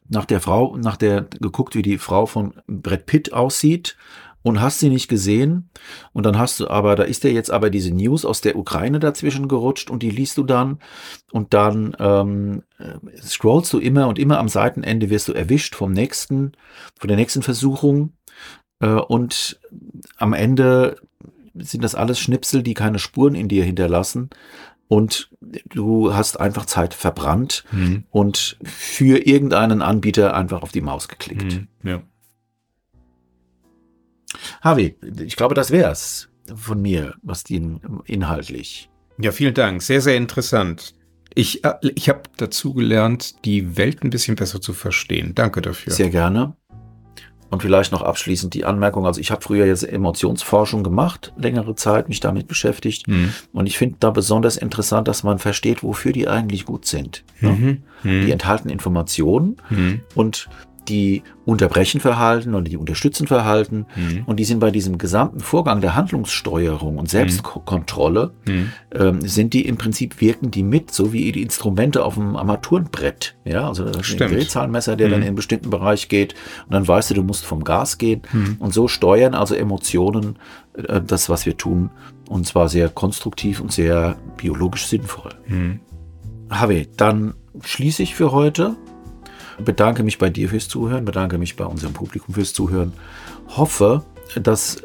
[0.10, 3.97] nach der Frau, nach der geguckt, wie die Frau von Brett Pitt aussieht
[4.48, 5.70] und hast sie nicht gesehen.
[6.14, 9.00] Und dann hast du aber, da ist ja jetzt aber diese News aus der Ukraine
[9.00, 10.80] dazwischen gerutscht und die liest du dann.
[11.32, 15.91] Und dann ähm, äh, scrollst du immer und immer am Seitenende wirst du erwischt vom
[15.91, 16.54] nächsten,
[16.98, 18.14] von der nächsten Versuchung.
[18.80, 19.60] Äh, und
[20.16, 20.95] am Ende
[21.54, 24.30] sind das alles Schnipsel, die keine Spuren in dir hinterlassen.
[24.88, 28.06] Und du hast einfach Zeit verbrannt mhm.
[28.12, 31.54] und für irgendeinen Anbieter einfach auf die Maus geklickt.
[31.54, 32.02] Mhm, ja.
[34.62, 38.89] Harvey, ich glaube, das wär's von mir, was die inhaltlich.
[39.20, 39.82] Ja, vielen Dank.
[39.82, 40.93] Sehr, sehr interessant.
[41.34, 45.34] Ich, äh, ich habe dazu gelernt, die Welt ein bisschen besser zu verstehen.
[45.36, 45.93] Danke dafür.
[45.93, 46.55] Sehr gerne.
[47.49, 52.10] Und vielleicht noch abschließend die Anmerkung, also ich habe früher jetzt Emotionsforschung gemacht, längere Zeit,
[52.10, 53.08] mich damit beschäftigt.
[53.08, 53.34] Mhm.
[53.53, 57.24] Und ich finde da besonders interessant, dass man versteht, wofür die eigentlich gut sind.
[57.39, 57.51] Ne?
[57.51, 57.84] Mhm.
[58.03, 58.26] Mhm.
[58.26, 60.01] Die enthalten Informationen mhm.
[60.14, 60.49] und
[60.89, 63.85] die unterbrechen Verhalten oder die unterstützen Verhalten.
[63.95, 64.23] Mhm.
[64.25, 68.71] Und die sind bei diesem gesamten Vorgang der Handlungssteuerung und Selbstkontrolle, mhm.
[68.93, 73.35] ähm, sind die im Prinzip wirken die mit, so wie die Instrumente auf dem Armaturenbrett.
[73.45, 75.11] Ja, also das ist ein Drehzahlmesser, der mhm.
[75.11, 76.35] dann in einen bestimmten Bereich geht
[76.65, 78.21] und dann weißt du, du musst vom Gas gehen.
[78.31, 78.57] Mhm.
[78.59, 80.38] Und so steuern also Emotionen
[80.73, 81.89] äh, das, was wir tun.
[82.29, 85.31] Und zwar sehr konstruktiv und sehr biologisch sinnvoll.
[85.47, 85.79] Mhm.
[86.49, 87.33] Habe, dann
[87.63, 88.75] schließe ich für heute
[89.64, 92.93] bedanke mich bei dir fürs Zuhören, bedanke mich bei unserem Publikum fürs Zuhören.
[93.49, 94.03] Hoffe,
[94.36, 94.78] dass,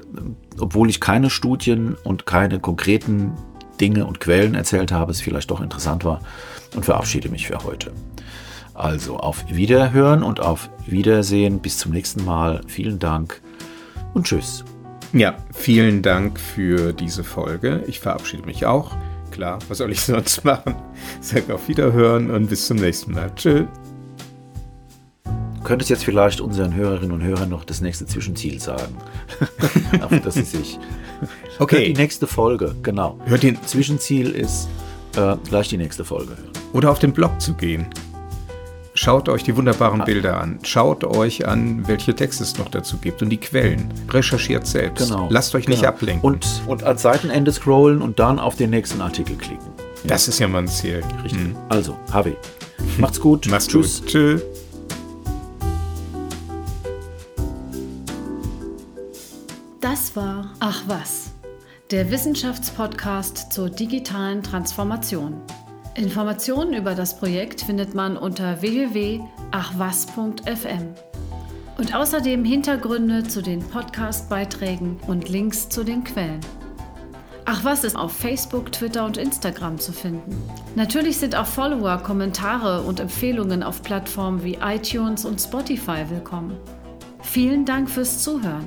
[0.58, 3.32] obwohl ich keine Studien und keine konkreten
[3.80, 6.20] Dinge und Quellen erzählt habe, es vielleicht doch interessant war
[6.74, 7.92] und verabschiede mich für heute.
[8.74, 11.60] Also auf Wiederhören und auf Wiedersehen.
[11.60, 12.62] Bis zum nächsten Mal.
[12.66, 13.40] Vielen Dank
[14.14, 14.64] und tschüss.
[15.12, 17.84] Ja, vielen Dank für diese Folge.
[17.86, 18.96] Ich verabschiede mich auch.
[19.30, 20.74] Klar, was soll ich sonst machen?
[21.20, 23.30] Sag auf Wiederhören und bis zum nächsten Mal.
[23.34, 23.66] Tschüss
[25.64, 28.96] könntest jetzt vielleicht unseren Hörerinnen und Hörern noch das nächste Zwischenziel sagen.
[30.02, 30.78] Auf das sie sich.
[31.58, 31.76] Okay.
[31.76, 33.18] Hört die nächste Folge, genau.
[33.26, 34.68] Hört den Zwischenziel ist
[35.16, 36.50] äh, gleich die nächste Folge hören.
[36.72, 37.86] Oder auf den Blog zu gehen.
[38.94, 40.04] Schaut euch die wunderbaren ah.
[40.04, 40.58] Bilder an.
[40.64, 43.92] Schaut euch an, welche Texte es noch dazu gibt und die Quellen.
[44.10, 45.08] Recherchiert selbst.
[45.08, 45.28] Genau.
[45.30, 45.76] Lasst euch genau.
[45.76, 46.22] nicht ablenken.
[46.22, 49.66] Und, und als Seitenende scrollen und dann auf den nächsten Artikel klicken.
[50.04, 51.02] Das ist ja mein Ziel.
[51.22, 51.40] Richtig.
[51.40, 51.56] Mhm.
[51.68, 52.36] Also, Harvey.
[52.98, 53.46] Macht's gut.
[53.48, 54.00] Macht's Tschüss.
[54.00, 54.10] Gut.
[54.10, 54.42] Tschüss.
[60.14, 61.30] War Ach was,
[61.90, 65.40] der Wissenschaftspodcast zur digitalen Transformation.
[65.94, 69.22] Informationen über das Projekt findet man unter www.achwas.fm.
[71.78, 76.40] Und außerdem Hintergründe zu den Podcast-Beiträgen und Links zu den Quellen.
[77.46, 80.36] Ach was ist auf Facebook, Twitter und Instagram zu finden.
[80.74, 86.58] Natürlich sind auch Follower, Kommentare und Empfehlungen auf Plattformen wie iTunes und Spotify willkommen.
[87.22, 88.66] Vielen Dank fürs Zuhören.